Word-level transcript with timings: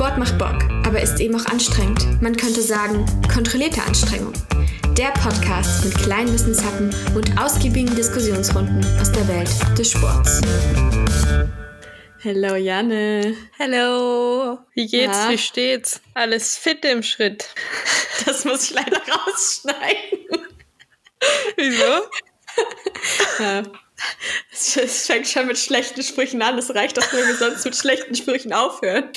Sport 0.00 0.16
macht 0.16 0.38
Bock, 0.38 0.64
aber 0.86 1.02
ist 1.02 1.20
eben 1.20 1.38
auch 1.38 1.44
anstrengend. 1.44 2.22
Man 2.22 2.34
könnte 2.34 2.62
sagen, 2.62 3.04
kontrollierte 3.30 3.82
Anstrengung. 3.82 4.32
Der 4.96 5.10
Podcast 5.10 5.84
mit 5.84 5.94
kleinen 5.94 6.32
Wissenshappen 6.32 6.88
und 7.14 7.38
ausgiebigen 7.38 7.94
Diskussionsrunden 7.94 8.82
aus 8.98 9.12
der 9.12 9.28
Welt 9.28 9.50
des 9.78 9.90
Sports. 9.90 10.40
Hallo 12.24 12.54
Janne. 12.56 13.36
Hallo. 13.58 14.60
Wie 14.72 14.86
geht's? 14.86 15.18
Ja. 15.18 15.28
Wie 15.28 15.36
steht's? 15.36 16.00
Alles 16.14 16.56
fit 16.56 16.82
im 16.86 17.02
Schritt. 17.02 17.54
Das 18.24 18.46
muss 18.46 18.70
ich 18.70 18.70
leider 18.70 18.96
rausschneiden. 18.96 20.46
Wieso? 21.56 22.08
Ja. 23.38 23.62
Es 24.52 25.06
fängt 25.06 25.28
schon 25.28 25.46
mit 25.46 25.58
schlechten 25.58 26.02
Sprüchen 26.02 26.42
an. 26.42 26.58
Es 26.58 26.74
reicht 26.74 26.96
doch, 26.96 27.12
wenn 27.12 27.26
wir 27.26 27.36
sonst 27.36 27.64
mit 27.64 27.76
schlechten 27.76 28.14
Sprüchen 28.14 28.52
aufhören. 28.52 29.10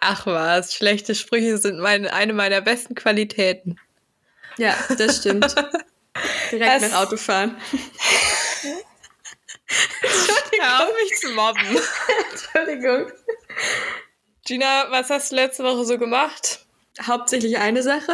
Ach 0.00 0.26
was, 0.26 0.74
schlechte 0.74 1.14
Sprüche 1.14 1.58
sind 1.58 1.78
meine, 1.78 2.12
eine 2.12 2.32
meiner 2.32 2.60
besten 2.60 2.94
Qualitäten. 2.94 3.78
Ja, 4.58 4.74
das 4.96 5.18
stimmt. 5.18 5.54
Direkt 6.50 6.82
mit 6.82 6.94
Autofahren. 6.94 7.56
Entschuldigung. 10.02 10.60
Hör 10.60 10.88
auf 10.88 10.94
mich 10.96 11.20
zu 11.20 11.30
mobben. 11.30 11.78
Entschuldigung. 12.30 13.12
Gina, 14.44 14.90
was 14.90 15.10
hast 15.10 15.30
du 15.30 15.36
letzte 15.36 15.64
Woche 15.64 15.84
so 15.84 15.98
gemacht? 15.98 16.66
Hauptsächlich 17.00 17.58
eine 17.58 17.82
Sache. 17.82 18.12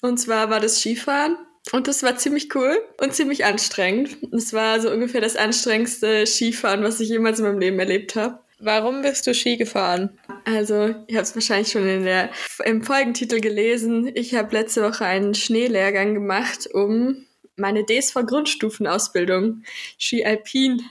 Und 0.00 0.18
zwar 0.18 0.50
war 0.50 0.60
das 0.60 0.78
Skifahren. 0.78 1.36
Und 1.72 1.86
das 1.86 2.02
war 2.02 2.16
ziemlich 2.16 2.54
cool 2.54 2.78
und 3.00 3.14
ziemlich 3.14 3.44
anstrengend. 3.44 4.16
Es 4.32 4.52
war 4.52 4.80
so 4.80 4.90
ungefähr 4.90 5.20
das 5.20 5.36
anstrengendste 5.36 6.26
Skifahren, 6.26 6.82
was 6.82 7.00
ich 7.00 7.08
jemals 7.08 7.38
in 7.38 7.44
meinem 7.44 7.58
Leben 7.58 7.78
erlebt 7.78 8.16
habe. 8.16 8.40
Warum 8.60 9.02
bist 9.02 9.26
du 9.26 9.34
Ski 9.34 9.56
gefahren? 9.56 10.18
Also, 10.44 10.94
ihr 11.06 11.18
habt 11.18 11.28
es 11.28 11.34
wahrscheinlich 11.34 11.70
schon 11.70 11.86
in 11.86 12.04
der, 12.04 12.30
im 12.64 12.82
Folgentitel 12.82 13.40
gelesen. 13.40 14.10
Ich 14.14 14.34
habe 14.34 14.56
letzte 14.56 14.82
Woche 14.82 15.04
einen 15.04 15.34
Schneelehrgang 15.34 16.14
gemacht, 16.14 16.68
um 16.72 17.26
meine 17.54 17.84
DSV-Grundstufenausbildung, 17.84 19.62
Ski 19.96 20.24
Alpin, 20.24 20.82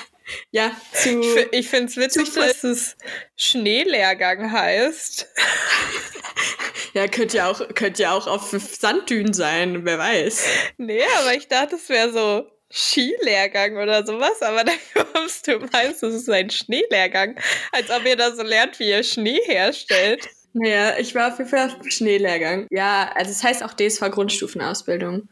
ja, 0.52 0.70
zu. 0.92 1.20
Ich, 1.20 1.48
ich 1.52 1.68
finde 1.68 1.86
es 1.86 1.96
witzig, 1.96 2.32
dass 2.32 2.62
es 2.62 2.96
Schneelehrgang 3.36 4.52
heißt. 4.52 5.26
Ja, 6.96 7.08
könnte 7.08 7.36
ja 7.36 7.50
auch, 7.50 7.60
könnte 7.74 8.04
ja 8.04 8.12
auch 8.12 8.26
auf 8.26 8.52
Sanddünen 8.52 9.34
sein, 9.34 9.84
wer 9.84 9.98
weiß. 9.98 10.46
Nee, 10.78 11.02
aber 11.18 11.34
ich 11.34 11.46
dachte, 11.46 11.76
es 11.76 11.90
wäre 11.90 12.10
so 12.10 12.50
Skilehrgang 12.72 13.76
oder 13.76 14.06
sowas, 14.06 14.40
aber 14.40 14.64
dann 14.64 14.78
kommst 15.12 15.46
du 15.46 15.58
meinst, 15.58 16.02
es 16.02 16.14
ist 16.14 16.30
ein 16.30 16.48
Schneelehrgang, 16.48 17.36
als 17.72 17.90
ob 17.90 18.06
ihr 18.06 18.16
da 18.16 18.34
so 18.34 18.42
lernt, 18.42 18.80
wie 18.80 18.88
ihr 18.88 19.02
Schnee 19.02 19.40
herstellt. 19.44 20.26
Naja, 20.54 20.94
ich 20.98 21.14
war 21.14 21.30
auf 21.30 21.38
jeden 21.38 21.50
Fall 21.50 21.66
auf 21.66 21.74
Schneelehrgang. 21.86 22.66
Ja, 22.70 23.12
also 23.14 23.30
es 23.30 23.44
heißt 23.44 23.62
auch 23.62 23.74
DSV 23.74 24.10
Grundstufenausbildung. 24.10 25.28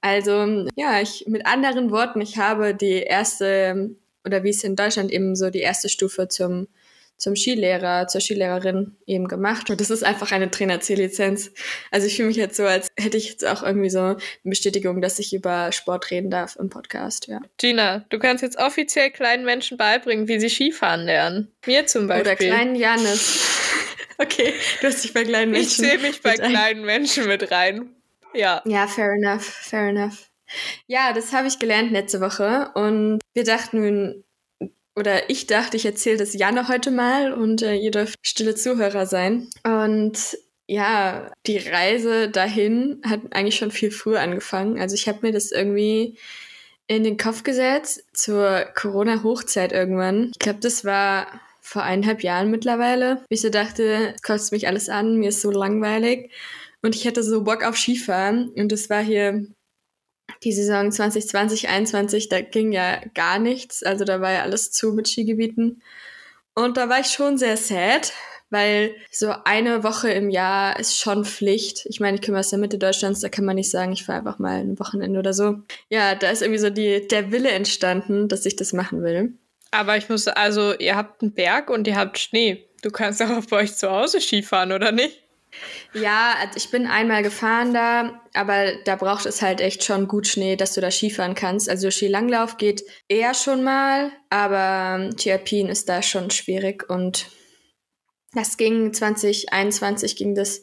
Also, 0.00 0.66
ja, 0.74 1.00
ich, 1.00 1.26
mit 1.28 1.46
anderen 1.46 1.92
Worten, 1.92 2.20
ich 2.20 2.38
habe 2.38 2.74
die 2.74 3.04
erste, 3.04 3.94
oder 4.24 4.42
wie 4.42 4.50
es 4.50 4.64
in 4.64 4.74
Deutschland 4.74 5.12
eben 5.12 5.36
so 5.36 5.50
die 5.50 5.60
erste 5.60 5.88
Stufe 5.88 6.26
zum 6.26 6.66
zum 7.18 7.36
Skilehrer, 7.36 8.06
zur 8.06 8.20
Skilehrerin 8.20 8.96
eben 9.06 9.28
gemacht. 9.28 9.68
Und 9.70 9.80
das 9.80 9.90
ist 9.90 10.04
einfach 10.04 10.32
eine 10.32 10.50
Trainer-C-Lizenz. 10.50 11.50
Also 11.90 12.06
ich 12.06 12.16
fühle 12.16 12.28
mich 12.28 12.36
jetzt 12.36 12.56
so, 12.56 12.64
als 12.64 12.88
hätte 12.96 13.16
ich 13.16 13.28
jetzt 13.28 13.46
auch 13.46 13.62
irgendwie 13.62 13.90
so 13.90 14.00
eine 14.00 14.16
Bestätigung, 14.44 15.02
dass 15.02 15.18
ich 15.18 15.34
über 15.34 15.72
Sport 15.72 16.10
reden 16.10 16.30
darf 16.30 16.56
im 16.56 16.70
Podcast, 16.70 17.26
ja. 17.26 17.40
Gina, 17.58 18.04
du 18.08 18.18
kannst 18.18 18.42
jetzt 18.42 18.58
offiziell 18.58 19.10
kleinen 19.10 19.44
Menschen 19.44 19.76
beibringen, 19.76 20.28
wie 20.28 20.40
sie 20.40 20.48
Skifahren 20.48 21.04
lernen. 21.04 21.52
Mir 21.66 21.86
zum 21.86 22.06
Beispiel. 22.06 22.32
Oder 22.32 22.36
kleinen 22.36 22.76
Janis. 22.76 23.44
okay, 24.18 24.54
du 24.80 24.86
hast 24.86 25.02
dich 25.02 25.12
bei 25.12 25.24
kleinen 25.24 25.50
Menschen. 25.50 25.84
Ich 25.84 25.90
zähle 25.90 26.02
mich 26.02 26.22
bei 26.22 26.34
kleinen 26.34 26.84
Menschen 26.84 27.26
mit 27.26 27.50
rein. 27.50 27.94
Ja. 28.32 28.62
Ja, 28.64 28.86
fair 28.86 29.12
enough, 29.12 29.44
fair 29.44 29.88
enough. 29.88 30.28
Ja, 30.86 31.12
das 31.12 31.32
habe 31.32 31.48
ich 31.48 31.58
gelernt 31.58 31.90
letzte 31.90 32.20
Woche 32.20 32.70
und 32.74 33.20
wir 33.34 33.44
dachten, 33.44 34.24
oder 34.98 35.30
ich 35.30 35.46
dachte, 35.46 35.76
ich 35.76 35.86
erzähle 35.86 36.18
das 36.18 36.34
Janne 36.34 36.68
heute 36.68 36.90
mal 36.90 37.32
und 37.32 37.62
äh, 37.62 37.76
ihr 37.76 37.90
dürft 37.90 38.18
stille 38.22 38.54
Zuhörer 38.54 39.06
sein. 39.06 39.48
Und 39.64 40.36
ja, 40.66 41.32
die 41.46 41.58
Reise 41.58 42.28
dahin 42.28 43.00
hat 43.04 43.20
eigentlich 43.30 43.56
schon 43.56 43.70
viel 43.70 43.90
früher 43.90 44.20
angefangen. 44.20 44.78
Also 44.78 44.94
ich 44.94 45.08
habe 45.08 45.20
mir 45.22 45.32
das 45.32 45.50
irgendwie 45.50 46.18
in 46.86 47.04
den 47.04 47.16
Kopf 47.16 47.42
gesetzt 47.42 48.04
zur 48.12 48.66
Corona-Hochzeit 48.74 49.72
irgendwann. 49.72 50.30
Ich 50.32 50.38
glaube, 50.38 50.60
das 50.60 50.84
war 50.84 51.26
vor 51.60 51.82
eineinhalb 51.82 52.22
Jahren 52.22 52.50
mittlerweile. 52.50 53.24
Ich 53.28 53.42
so 53.42 53.50
dachte, 53.50 54.14
es 54.14 54.22
kostet 54.22 54.52
mich 54.52 54.66
alles 54.68 54.88
an, 54.88 55.16
mir 55.16 55.28
ist 55.28 55.42
so 55.42 55.50
langweilig. 55.50 56.30
Und 56.82 56.94
ich 56.94 57.06
hatte 57.06 57.22
so 57.22 57.44
Bock 57.44 57.62
auf 57.62 57.76
Skifahren. 57.76 58.50
Und 58.50 58.72
das 58.72 58.88
war 58.90 59.02
hier 59.02 59.46
die 60.44 60.52
Saison 60.52 60.90
2020, 60.90 61.60
2021, 61.62 62.28
da 62.28 62.40
ging 62.40 62.72
ja 62.72 63.00
gar 63.14 63.38
nichts. 63.38 63.82
Also 63.82 64.04
da 64.04 64.20
war 64.20 64.32
ja 64.32 64.42
alles 64.42 64.70
zu 64.70 64.92
mit 64.92 65.08
Skigebieten. 65.08 65.82
Und 66.54 66.76
da 66.76 66.88
war 66.88 67.00
ich 67.00 67.06
schon 67.06 67.38
sehr 67.38 67.56
sad, 67.56 68.12
weil 68.50 68.94
so 69.10 69.32
eine 69.44 69.84
Woche 69.84 70.10
im 70.10 70.30
Jahr 70.30 70.78
ist 70.78 70.98
schon 70.98 71.24
Pflicht. 71.24 71.86
Ich 71.86 72.00
meine, 72.00 72.16
ich 72.16 72.22
komme 72.24 72.38
aus 72.38 72.50
der 72.50 72.58
Mitte 72.58 72.78
Deutschlands, 72.78 73.20
da 73.20 73.28
kann 73.28 73.44
man 73.44 73.56
nicht 73.56 73.70
sagen, 73.70 73.92
ich 73.92 74.04
fahre 74.04 74.18
einfach 74.18 74.38
mal 74.38 74.60
ein 74.60 74.78
Wochenende 74.78 75.18
oder 75.18 75.34
so. 75.34 75.60
Ja, 75.88 76.14
da 76.14 76.30
ist 76.30 76.42
irgendwie 76.42 76.60
so 76.60 76.70
die, 76.70 77.06
der 77.06 77.30
Wille 77.30 77.50
entstanden, 77.50 78.28
dass 78.28 78.46
ich 78.46 78.56
das 78.56 78.72
machen 78.72 79.02
will. 79.02 79.34
Aber 79.70 79.96
ich 79.96 80.08
muss, 80.08 80.26
also 80.28 80.74
ihr 80.74 80.96
habt 80.96 81.22
einen 81.22 81.32
Berg 81.32 81.70
und 81.70 81.86
ihr 81.86 81.96
habt 81.96 82.18
Schnee. 82.18 82.64
Du 82.82 82.90
kannst 82.90 83.22
auch 83.22 83.44
bei 83.46 83.58
euch 83.58 83.76
zu 83.76 83.90
Hause 83.90 84.20
Skifahren, 84.20 84.72
oder 84.72 84.92
nicht? 84.92 85.22
Ja, 85.94 86.34
also 86.40 86.56
ich 86.56 86.70
bin 86.70 86.86
einmal 86.86 87.22
gefahren 87.22 87.72
da, 87.72 88.20
aber 88.34 88.72
da 88.84 88.96
braucht 88.96 89.26
es 89.26 89.42
halt 89.42 89.60
echt 89.60 89.84
schon 89.84 90.06
gut 90.06 90.26
Schnee, 90.26 90.56
dass 90.56 90.74
du 90.74 90.80
da 90.80 90.90
Skifahren 90.90 91.34
kannst. 91.34 91.68
Also 91.68 91.90
Skilanglauf 91.90 92.56
geht 92.58 92.84
eher 93.08 93.34
schon 93.34 93.64
mal, 93.64 94.12
aber 94.30 95.10
Skialpin 95.18 95.68
ist 95.68 95.88
da 95.88 96.02
schon 96.02 96.30
schwierig 96.30 96.88
und 96.88 97.26
das 98.34 98.56
ging 98.56 98.92
2021 98.92 100.16
ging 100.16 100.34
das 100.34 100.62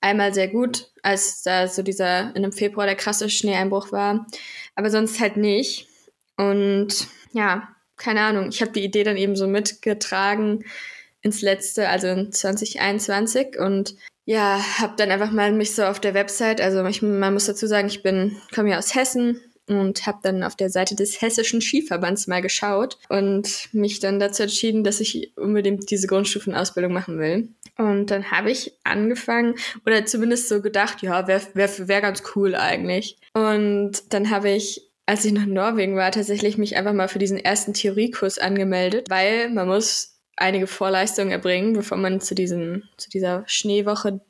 einmal 0.00 0.34
sehr 0.34 0.48
gut, 0.48 0.90
als 1.02 1.42
da 1.42 1.66
so 1.66 1.82
dieser 1.82 2.34
in 2.36 2.42
dem 2.42 2.52
Februar 2.52 2.86
der 2.86 2.96
krasse 2.96 3.30
Schneeeinbruch 3.30 3.92
war, 3.92 4.26
aber 4.74 4.90
sonst 4.90 5.18
halt 5.20 5.36
nicht. 5.36 5.88
Und 6.36 7.08
ja, 7.32 7.74
keine 7.96 8.20
Ahnung, 8.20 8.50
ich 8.50 8.60
habe 8.60 8.72
die 8.72 8.84
Idee 8.84 9.04
dann 9.04 9.16
eben 9.16 9.36
so 9.36 9.46
mitgetragen 9.46 10.64
ins 11.20 11.42
letzte, 11.42 11.88
also 11.88 12.06
in 12.08 12.32
2021 12.32 13.58
und 13.58 13.96
ja, 14.28 14.62
habe 14.78 14.92
dann 14.98 15.10
einfach 15.10 15.30
mal 15.30 15.52
mich 15.52 15.74
so 15.74 15.84
auf 15.84 16.00
der 16.00 16.12
Website, 16.12 16.60
also 16.60 16.84
ich, 16.84 17.00
man 17.00 17.32
muss 17.32 17.46
dazu 17.46 17.66
sagen, 17.66 17.86
ich 17.88 18.02
bin 18.02 18.36
komme 18.54 18.72
ja 18.72 18.78
aus 18.78 18.94
Hessen 18.94 19.40
und 19.66 20.06
habe 20.06 20.18
dann 20.22 20.42
auf 20.42 20.54
der 20.54 20.68
Seite 20.68 20.94
des 20.94 21.22
Hessischen 21.22 21.62
Skiverbands 21.62 22.26
mal 22.26 22.42
geschaut 22.42 22.98
und 23.08 23.70
mich 23.72 24.00
dann 24.00 24.20
dazu 24.20 24.42
entschieden, 24.42 24.84
dass 24.84 25.00
ich 25.00 25.32
unbedingt 25.38 25.90
diese 25.90 26.08
Grundstufenausbildung 26.08 26.92
machen 26.92 27.18
will. 27.18 27.48
Und 27.78 28.10
dann 28.10 28.30
habe 28.30 28.50
ich 28.50 28.74
angefangen 28.84 29.54
oder 29.86 30.04
zumindest 30.04 30.50
so 30.50 30.60
gedacht, 30.60 31.00
ja, 31.00 31.26
wäre 31.26 31.40
wär, 31.54 31.88
wär 31.88 32.00
ganz 32.02 32.22
cool 32.36 32.54
eigentlich. 32.54 33.16
Und 33.32 34.12
dann 34.12 34.28
habe 34.28 34.50
ich 34.50 34.82
als 35.06 35.24
ich 35.24 35.32
noch 35.32 35.44
in 35.44 35.54
Norwegen 35.54 35.96
war, 35.96 36.12
tatsächlich 36.12 36.58
mich 36.58 36.76
einfach 36.76 36.92
mal 36.92 37.08
für 37.08 37.18
diesen 37.18 37.38
ersten 37.38 37.72
Theoriekurs 37.72 38.38
angemeldet, 38.38 39.08
weil 39.08 39.48
man 39.48 39.66
muss 39.66 40.17
einige 40.40 40.66
Vorleistungen 40.66 41.30
erbringen, 41.30 41.72
bevor 41.72 41.98
man 41.98 42.20
zu, 42.20 42.34
diesem, 42.34 42.84
zu 42.96 43.10
dieser 43.10 43.44
Schneewoche 43.46 44.20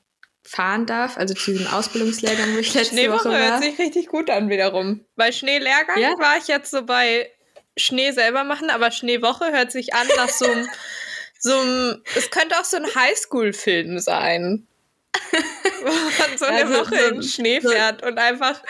fahren 0.43 0.87
darf, 0.87 1.19
also 1.19 1.35
zu 1.35 1.53
diesem 1.53 1.67
Ausbildungslehrgang, 1.67 2.55
wo 2.55 2.59
ich 2.59 2.73
letzte 2.75 2.95
Schneewoche 2.95 3.27
Woche 3.27 3.35
war. 3.35 3.51
hört 3.53 3.63
sich 3.63 3.79
richtig 3.79 4.09
gut 4.09 4.31
an 4.31 4.49
wiederum. 4.49 5.05
Bei 5.17 5.31
Schneelehrgang 5.31 5.99
ja? 5.99 6.19
war 6.19 6.39
ich 6.39 6.49
jetzt 6.49 6.71
so 6.71 6.85
bei 6.85 7.31
Schnee 7.77 8.13
selber 8.13 8.45
machen, 8.45 8.71
aber 8.71 8.91
Schneewoche 8.91 9.53
hört 9.53 9.71
sich 9.71 9.95
an 9.95 10.07
nach 10.17 10.29
so 10.29 10.47
einem, 10.47 10.69
so 11.39 11.55
einem, 11.55 12.03
es 12.17 12.31
könnte 12.31 12.59
auch 12.59 12.65
so 12.65 12.79
ein 12.79 12.87
Highschool-Film 12.95 13.99
sein. 13.99 14.67
wo 15.83 15.91
man 15.91 16.39
so 16.39 16.45
eine 16.45 16.65
also, 16.65 16.81
Woche 16.81 16.99
so, 16.99 17.15
in 17.15 17.23
Schnee 17.23 17.61
fährt 17.61 18.01
so, 18.01 18.07
und 18.07 18.19
einfach 18.19 18.63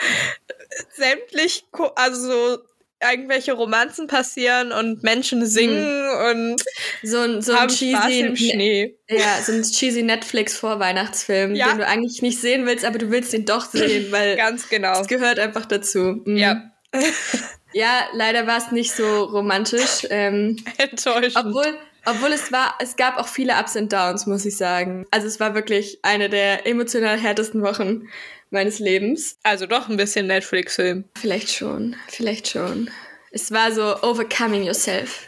sämtlich, 0.95 1.65
also 1.95 2.27
so 2.27 2.68
irgendwelche 3.01 3.53
Romanzen 3.53 4.07
passieren 4.07 4.71
und 4.71 5.03
Menschen 5.03 5.45
singen 5.45 6.03
mhm. 6.03 6.51
und 6.51 6.63
so 7.03 7.19
ein, 7.19 7.41
so 7.41 7.53
ein 7.53 7.67
cheesy 7.69 8.35
Schnee. 8.35 8.95
Ja, 9.09 9.41
so 9.41 9.53
ein 9.53 9.63
cheesy 9.63 10.03
Netflix 10.03 10.57
Vorweihnachtsfilm, 10.57 11.55
ja. 11.55 11.69
den 11.69 11.77
du 11.79 11.87
eigentlich 11.87 12.21
nicht 12.21 12.39
sehen 12.39 12.65
willst, 12.65 12.85
aber 12.85 12.97
du 12.97 13.09
willst 13.09 13.33
ihn 13.33 13.45
doch 13.45 13.69
sehen, 13.69 14.07
weil 14.11 14.35
ganz 14.35 14.69
genau. 14.69 14.99
Es 14.99 15.07
gehört 15.07 15.39
einfach 15.39 15.65
dazu. 15.65 16.21
Mhm. 16.25 16.37
Ja. 16.37 16.71
ja, 17.73 18.07
leider 18.13 18.47
war 18.47 18.57
es 18.57 18.71
nicht 18.71 18.91
so 18.91 19.23
romantisch. 19.23 20.05
Ähm, 20.09 20.57
Enttäuschend. 20.77 21.37
Obwohl 21.37 21.77
obwohl 22.05 22.31
es 22.31 22.51
war, 22.51 22.75
es 22.79 22.95
gab 22.95 23.17
auch 23.17 23.27
viele 23.27 23.53
Ups 23.59 23.75
und 23.75 23.91
Downs, 23.91 24.25
muss 24.25 24.45
ich 24.45 24.57
sagen. 24.57 25.05
Also 25.11 25.27
es 25.27 25.39
war 25.39 25.53
wirklich 25.53 25.99
eine 26.01 26.29
der 26.29 26.65
emotional 26.65 27.19
härtesten 27.19 27.61
Wochen 27.61 28.07
meines 28.51 28.79
Lebens. 28.79 29.37
Also 29.43 29.65
doch 29.65 29.89
ein 29.89 29.97
bisschen 29.97 30.27
Netflix-Film. 30.27 31.05
Vielleicht 31.19 31.51
schon, 31.51 31.95
vielleicht 32.07 32.47
schon. 32.47 32.89
Es 33.31 33.51
war 33.51 33.71
so 33.71 34.01
overcoming 34.01 34.63
yourself. 34.63 35.27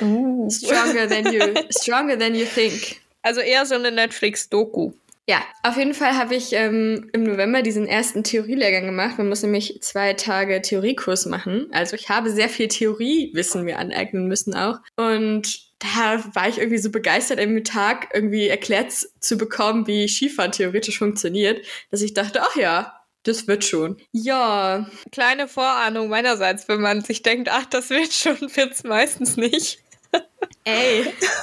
Uh. 0.00 0.48
Stronger 0.50 1.08
than 1.08 1.32
you, 1.32 1.40
stronger 1.80 2.18
than 2.18 2.34
you 2.34 2.44
think. 2.44 3.00
Also 3.22 3.40
eher 3.40 3.66
so 3.66 3.74
eine 3.74 3.90
Netflix-Doku. 3.90 4.92
Ja, 5.28 5.42
auf 5.62 5.76
jeden 5.76 5.92
Fall 5.92 6.16
habe 6.16 6.34
ich 6.34 6.54
ähm, 6.54 7.10
im 7.12 7.24
November 7.24 7.60
diesen 7.60 7.86
ersten 7.86 8.24
Theorielehrgang 8.24 8.86
gemacht. 8.86 9.18
Man 9.18 9.28
muss 9.28 9.42
nämlich 9.42 9.78
zwei 9.82 10.14
Tage 10.14 10.62
Theoriekurs 10.62 11.26
machen. 11.26 11.68
Also 11.70 11.96
ich 11.96 12.08
habe 12.08 12.30
sehr 12.30 12.48
viel 12.48 12.68
Theoriewissen 12.68 13.64
mir 13.64 13.78
aneignen 13.78 14.26
müssen 14.26 14.54
auch. 14.54 14.78
Und 14.96 15.67
da 15.78 16.24
war 16.34 16.48
ich 16.48 16.58
irgendwie 16.58 16.78
so 16.78 16.90
begeistert, 16.90 17.38
im 17.38 17.62
Tag 17.64 18.08
irgendwie 18.12 18.48
erklärt 18.48 18.92
zu 19.20 19.38
bekommen, 19.38 19.86
wie 19.86 20.08
Skifahren 20.08 20.52
theoretisch 20.52 20.98
funktioniert, 20.98 21.64
dass 21.90 22.02
ich 22.02 22.14
dachte, 22.14 22.42
ach 22.42 22.56
ja, 22.56 22.98
das 23.22 23.46
wird 23.46 23.64
schon. 23.64 24.00
Ja. 24.12 24.88
Kleine 25.12 25.48
Vorahnung 25.48 26.08
meinerseits, 26.08 26.68
wenn 26.68 26.80
man 26.80 27.02
sich 27.02 27.22
denkt, 27.22 27.48
ach, 27.50 27.66
das 27.66 27.90
wird 27.90 28.12
schon, 28.12 28.40
wird's 28.56 28.84
meistens 28.84 29.36
nicht. 29.36 29.78
Ey, 30.64 31.00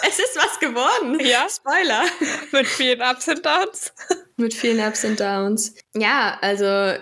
es 0.07 0.19
ist 0.19 0.35
was 0.35 0.59
geworden. 0.59 1.19
Ja. 1.23 1.47
Spoiler. 1.49 2.03
Mit 2.51 2.67
vielen 2.67 3.01
Ups 3.01 3.27
und 3.27 3.45
Downs. 3.45 3.93
Mit 4.37 4.53
vielen 4.53 4.85
Ups 4.85 5.05
und 5.05 5.19
Downs. 5.19 5.75
Ja, 5.93 6.37
also 6.41 6.93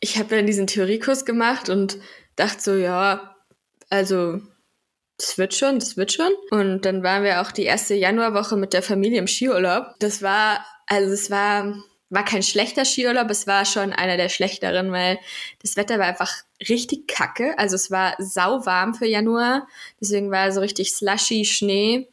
ich 0.00 0.16
habe 0.18 0.36
dann 0.36 0.46
diesen 0.46 0.66
Theoriekurs 0.66 1.24
gemacht 1.24 1.68
und 1.68 1.98
dachte 2.36 2.62
so, 2.62 2.74
ja, 2.74 3.36
also 3.90 4.40
das 5.18 5.36
wird 5.36 5.54
schon, 5.54 5.78
das 5.78 5.96
wird 5.96 6.12
schon. 6.12 6.32
Und 6.50 6.82
dann 6.82 7.02
waren 7.02 7.24
wir 7.24 7.42
auch 7.42 7.52
die 7.52 7.64
erste 7.64 7.94
Januarwoche 7.94 8.56
mit 8.56 8.72
der 8.72 8.82
Familie 8.82 9.18
im 9.18 9.26
Skiurlaub. 9.26 9.94
Das 9.98 10.22
war, 10.22 10.64
also 10.86 11.12
es 11.12 11.30
war 11.30 11.74
war 12.10 12.24
kein 12.24 12.42
schlechter 12.42 12.84
Skiurlaub, 12.84 13.30
es 13.30 13.46
war 13.46 13.64
schon 13.64 13.92
einer 13.92 14.16
der 14.16 14.28
schlechteren, 14.28 14.92
weil 14.92 15.18
das 15.60 15.76
Wetter 15.76 15.98
war 15.98 16.06
einfach 16.06 16.32
richtig 16.68 17.06
kacke. 17.06 17.58
Also 17.58 17.76
es 17.76 17.90
war 17.90 18.14
sau 18.18 18.64
warm 18.64 18.94
für 18.94 19.06
Januar, 19.06 19.68
deswegen 20.00 20.30
war 20.30 20.50
so 20.52 20.60
richtig 20.60 20.94
slushy 20.94 21.44
Schnee. 21.44 22.08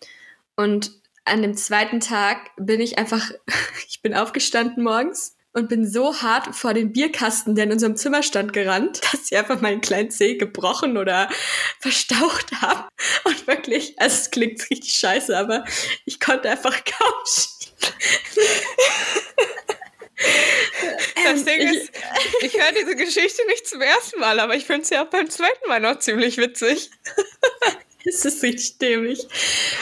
Und 0.55 0.91
an 1.23 1.41
dem 1.41 1.55
zweiten 1.55 2.01
Tag 2.01 2.51
bin 2.57 2.81
ich 2.81 2.97
einfach, 2.97 3.31
ich 3.87 4.01
bin 4.01 4.13
aufgestanden 4.13 4.83
morgens 4.83 5.34
und 5.55 5.69
bin 5.69 5.89
so 5.89 6.21
hart 6.21 6.53
vor 6.53 6.73
den 6.73 6.91
Bierkasten, 6.91 7.55
der 7.55 7.63
in 7.63 7.71
unserem 7.71 7.95
Zimmer 7.95 8.23
stand, 8.23 8.51
gerannt, 8.51 9.01
dass 9.11 9.31
ich 9.31 9.37
einfach 9.37 9.61
meinen 9.61 9.79
kleinen 9.81 10.11
Zeh 10.11 10.35
gebrochen 10.35 10.97
oder 10.97 11.29
verstaucht 11.79 12.51
habe. 12.61 12.89
Und 13.23 13.47
wirklich, 13.47 13.97
also 13.97 14.15
es 14.15 14.31
klingt 14.31 14.69
richtig 14.69 14.93
scheiße, 14.93 15.35
aber 15.35 15.63
ich 16.05 16.19
konnte 16.19 16.49
einfach 16.49 16.83
kaum 16.83 17.13
Das 21.23 21.43
Ding 21.43 21.61
ähm, 21.61 21.73
ist, 21.73 21.91
ich 22.41 22.53
höre 22.53 22.71
diese 22.71 22.95
Geschichte 22.95 23.45
nicht 23.47 23.67
zum 23.67 23.81
ersten 23.81 24.19
Mal, 24.19 24.39
aber 24.39 24.55
ich 24.55 24.65
finde 24.65 24.85
sie 24.85 24.97
auch 24.97 25.07
beim 25.07 25.29
zweiten 25.29 25.67
Mal 25.67 25.79
noch 25.79 25.99
ziemlich 25.99 26.37
witzig. 26.37 26.91
Es 28.07 28.23
ist 28.23 28.43
richtig 28.43 28.77
dämlich. 28.77 29.25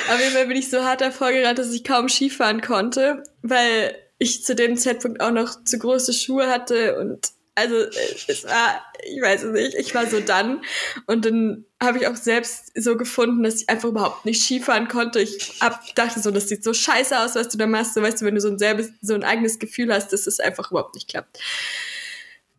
Auf 0.10 0.18
jeden 0.18 0.32
Fall 0.32 0.48
bin 0.48 0.56
ich 0.56 0.70
so 0.70 0.82
hart 0.82 1.02
davor 1.02 1.34
gerannt, 1.34 1.60
dass 1.60 1.74
ich 1.74 1.84
kaum 1.84 2.08
Skifahren 2.08 2.62
konnte, 2.62 3.22
weil 3.42 4.02
ich 4.24 4.44
zu 4.44 4.56
dem 4.56 4.78
Zeitpunkt 4.78 5.22
auch 5.22 5.32
noch 5.32 5.64
zu 5.64 5.78
große 5.78 6.14
Schuhe 6.14 6.48
hatte 6.50 6.98
und 6.98 7.32
also 7.56 7.76
äh, 7.76 8.16
es 8.28 8.46
war, 8.46 8.84
ich 9.04 9.22
weiß 9.22 9.44
es 9.44 9.52
nicht, 9.52 9.76
ich 9.76 9.94
war 9.94 10.08
so 10.08 10.20
dann 10.20 10.64
und 11.06 11.26
dann 11.26 11.66
habe 11.82 12.00
ich 12.00 12.08
auch 12.08 12.16
selbst 12.16 12.72
so 12.76 12.98
gefunden, 12.98 13.44
dass 13.44 13.62
ich 13.62 13.70
einfach 13.70 13.90
überhaupt 13.90 14.26
nicht 14.26 14.42
Skifahren 14.42 14.88
konnte. 14.88 15.20
Ich 15.20 15.60
hab, 15.62 15.94
dachte 15.96 16.20
so, 16.20 16.32
das 16.32 16.48
sieht 16.50 16.64
so 16.64 16.74
scheiße 16.74 17.20
aus, 17.20 17.36
was 17.36 17.50
du 17.50 17.58
da 17.58 17.68
machst. 17.68 17.94
So, 17.94 18.02
weißt 18.02 18.22
du, 18.22 18.26
wenn 18.26 18.36
du 18.36 18.42
so 18.42 18.48
ein, 18.48 18.58
selbes, 18.58 18.90
so 19.02 19.14
ein 19.14 19.24
eigenes 19.24 19.60
Gefühl 19.60 19.94
hast, 19.94 20.14
dass 20.14 20.26
es 20.26 20.40
einfach 20.40 20.72
überhaupt 20.72 20.96
nicht 20.96 21.10
klappt. 21.10 21.40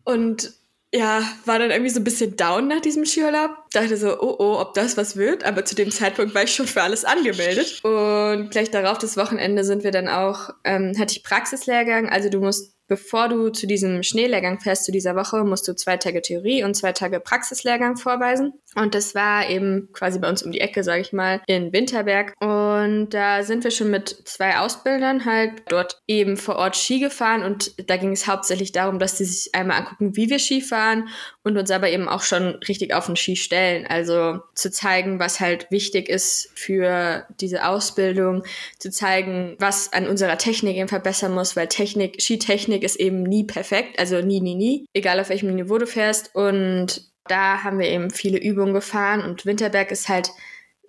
Und 0.05 0.53
ja, 0.95 1.29
war 1.45 1.59
dann 1.59 1.73
irgendwie 1.73 1.91
so 1.91 1.99
ein 1.99 2.05
bisschen 2.05 2.37
down 2.37 2.69
nach 2.69 2.81
diesem 2.81 3.05
Skiurlaub. 3.05 3.51
Dachte 3.73 3.97
so, 3.97 4.17
oh 4.21 4.37
oh, 4.39 4.61
ob 4.61 4.75
das 4.75 4.97
was 4.97 5.17
wird. 5.17 5.43
Aber 5.43 5.65
zu 5.65 5.75
dem 5.75 5.91
Zeitpunkt 5.91 6.37
war 6.37 6.45
ich 6.45 6.55
schon 6.55 6.69
für 6.69 6.83
alles 6.83 7.05
angemeldet. 7.05 7.83
Und 7.83 8.51
gleich 8.51 8.71
darauf, 8.71 8.99
das 8.99 9.17
Wochenende, 9.17 9.65
sind 9.65 9.83
wir 9.83 9.91
dann 9.91 10.07
auch, 10.07 10.51
ähm, 10.63 10.93
hatte 10.97 11.17
ich 11.17 11.25
Praxislehrgang. 11.25 12.09
Also 12.09 12.29
du 12.31 12.39
musst 12.39 12.75
bevor 12.87 13.29
du 13.29 13.49
zu 13.49 13.67
diesem 13.67 14.03
Schneelehrgang 14.03 14.61
fährst, 14.61 14.85
zu 14.85 14.93
dieser 14.93 15.17
Woche, 15.17 15.43
musst 15.45 15.67
du 15.67 15.75
zwei 15.75 15.97
Tage 15.97 16.21
Theorie 16.23 16.65
und 16.65 16.75
zwei 16.75 16.93
Tage 16.93 17.19
Praxislehrgang 17.19 17.97
vorweisen. 17.97 18.53
Und 18.75 18.95
das 18.95 19.15
war 19.15 19.49
eben 19.49 19.89
quasi 19.93 20.19
bei 20.19 20.29
uns 20.29 20.43
um 20.43 20.53
die 20.53 20.61
Ecke, 20.61 20.83
sage 20.85 21.01
ich 21.01 21.13
mal, 21.13 21.41
in 21.47 21.73
Winterberg. 21.73 22.35
Und 22.41 23.11
da 23.11 23.43
sind 23.43 23.65
wir 23.65 23.71
schon 23.71 23.91
mit 23.91 24.09
zwei 24.25 24.59
Ausbildern 24.59 25.25
halt 25.25 25.63
dort 25.69 26.01
eben 26.07 26.37
vor 26.37 26.57
Ort 26.57 26.77
Ski 26.77 26.99
gefahren. 26.99 27.43
Und 27.43 27.89
da 27.89 27.97
ging 27.97 28.13
es 28.13 28.27
hauptsächlich 28.27 28.73
darum, 28.73 28.99
dass 28.99 29.19
sie 29.19 29.25
sich 29.25 29.55
einmal 29.55 29.79
angucken, 29.79 30.17
wie 30.17 30.31
wir 30.31 30.39
Ski 30.39 30.61
fahren 30.61 31.09
und 31.43 31.57
uns 31.57 31.71
aber 31.71 31.91
eben 31.91 32.09
auch 32.09 32.23
schon 32.23 32.57
richtig 32.69 32.95
auf 32.95 33.07
den 33.07 33.17
Ski 33.17 33.37
stellen. 33.37 33.87
Also 33.87 34.41
zu 34.55 34.71
zeigen, 34.71 35.19
was 35.19 35.41
halt 35.41 35.71
wichtig 35.71 36.09
ist 36.09 36.51
für 36.55 37.27
diese 37.41 37.67
Ausbildung, 37.67 38.45
zu 38.79 38.91
zeigen, 38.91 39.57
was 39.59 39.93
an 39.93 40.09
unserer 40.09 40.39
Technik 40.39 40.77
eben 40.77 40.89
verbessern 40.89 41.33
muss, 41.33 41.57
weil 41.57 41.69
Technik, 41.69 42.21
Skitechnik 42.21 42.83
ist 42.83 42.97
eben 42.97 43.23
nie 43.23 43.45
perfekt, 43.45 43.99
also 43.99 44.21
nie, 44.21 44.41
nie, 44.41 44.55
nie, 44.55 44.87
egal 44.95 45.21
auf 45.21 45.29
welchem 45.29 45.55
Niveau 45.55 45.79
du 45.79 45.87
fährst. 45.87 46.35
Und 46.35 47.14
da 47.27 47.63
haben 47.63 47.79
wir 47.79 47.89
eben 47.89 48.11
viele 48.11 48.39
Übungen 48.39 48.75
gefahren 48.75 49.23
und 49.23 49.47
Winterberg 49.47 49.91
ist 49.91 50.09
halt 50.09 50.31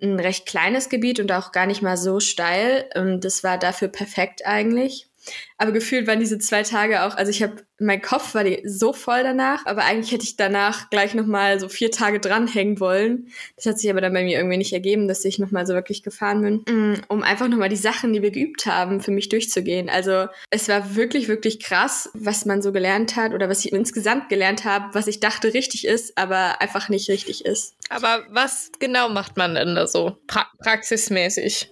ein 0.02 0.20
recht 0.20 0.46
kleines 0.46 0.88
Gebiet 0.88 1.20
und 1.20 1.32
auch 1.32 1.52
gar 1.52 1.66
nicht 1.66 1.82
mal 1.82 1.96
so 1.96 2.20
steil. 2.20 2.88
Und 2.94 3.24
das 3.24 3.42
war 3.42 3.58
dafür 3.58 3.88
perfekt 3.88 4.44
eigentlich. 4.44 5.08
Aber 5.58 5.72
gefühlt 5.72 6.06
waren 6.06 6.20
diese 6.20 6.38
zwei 6.38 6.62
Tage 6.62 7.02
auch, 7.02 7.16
also 7.16 7.30
ich 7.30 7.42
habe, 7.42 7.56
mein 7.78 8.02
Kopf 8.02 8.34
war 8.34 8.44
so 8.64 8.92
voll 8.92 9.22
danach, 9.22 9.64
aber 9.66 9.84
eigentlich 9.84 10.12
hätte 10.12 10.24
ich 10.24 10.36
danach 10.36 10.90
gleich 10.90 11.14
nochmal 11.14 11.58
so 11.58 11.68
vier 11.68 11.90
Tage 11.90 12.20
dranhängen 12.20 12.78
wollen. 12.78 13.28
Das 13.56 13.66
hat 13.66 13.78
sich 13.78 13.90
aber 13.90 14.00
dann 14.00 14.12
bei 14.12 14.22
mir 14.22 14.36
irgendwie 14.36 14.58
nicht 14.58 14.72
ergeben, 14.72 15.08
dass 15.08 15.24
ich 15.24 15.38
nochmal 15.38 15.66
so 15.66 15.74
wirklich 15.74 16.02
gefahren 16.02 16.42
bin, 16.42 16.64
mm, 16.68 17.02
um 17.08 17.22
einfach 17.22 17.48
nochmal 17.48 17.68
die 17.68 17.76
Sachen, 17.76 18.12
die 18.12 18.22
wir 18.22 18.30
geübt 18.30 18.66
haben, 18.66 19.00
für 19.00 19.10
mich 19.10 19.28
durchzugehen. 19.28 19.88
Also 19.88 20.26
es 20.50 20.68
war 20.68 20.94
wirklich, 20.94 21.28
wirklich 21.28 21.60
krass, 21.60 22.10
was 22.14 22.44
man 22.44 22.62
so 22.62 22.72
gelernt 22.72 23.16
hat 23.16 23.32
oder 23.32 23.48
was 23.48 23.64
ich 23.64 23.72
insgesamt 23.72 24.28
gelernt 24.28 24.64
habe, 24.64 24.94
was 24.94 25.06
ich 25.06 25.20
dachte 25.20 25.54
richtig 25.54 25.86
ist, 25.86 26.18
aber 26.18 26.60
einfach 26.60 26.88
nicht 26.88 27.08
richtig 27.08 27.44
ist. 27.44 27.74
Aber 27.88 28.24
was 28.30 28.70
genau 28.78 29.08
macht 29.08 29.36
man 29.36 29.54
denn 29.54 29.74
da 29.74 29.86
so 29.86 30.18
pra 30.26 30.46
praxismäßig? 30.58 31.70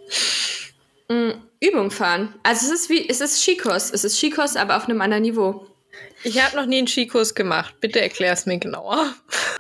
Mm, 1.09 1.33
Übung 1.67 1.91
fahren. 1.91 2.35
Also 2.43 2.67
es 2.67 2.81
ist 2.81 2.91
wie, 2.91 3.09
es 3.09 3.21
ist 3.21 3.43
Skikurs. 3.43 3.91
Es 3.93 4.05
ist 4.05 4.19
Skikurs, 4.19 4.57
aber 4.57 4.77
auf 4.77 4.89
einem 4.89 5.01
anderen 5.01 5.23
Niveau. 5.23 5.67
Ich 6.23 6.43
habe 6.43 6.57
noch 6.57 6.67
nie 6.67 6.79
einen 6.79 6.87
Skikurs 6.87 7.35
gemacht. 7.35 7.77
Bitte 7.81 8.01
erklär 8.01 8.33
es 8.33 8.47
mir 8.47 8.59
genauer. 8.59 9.15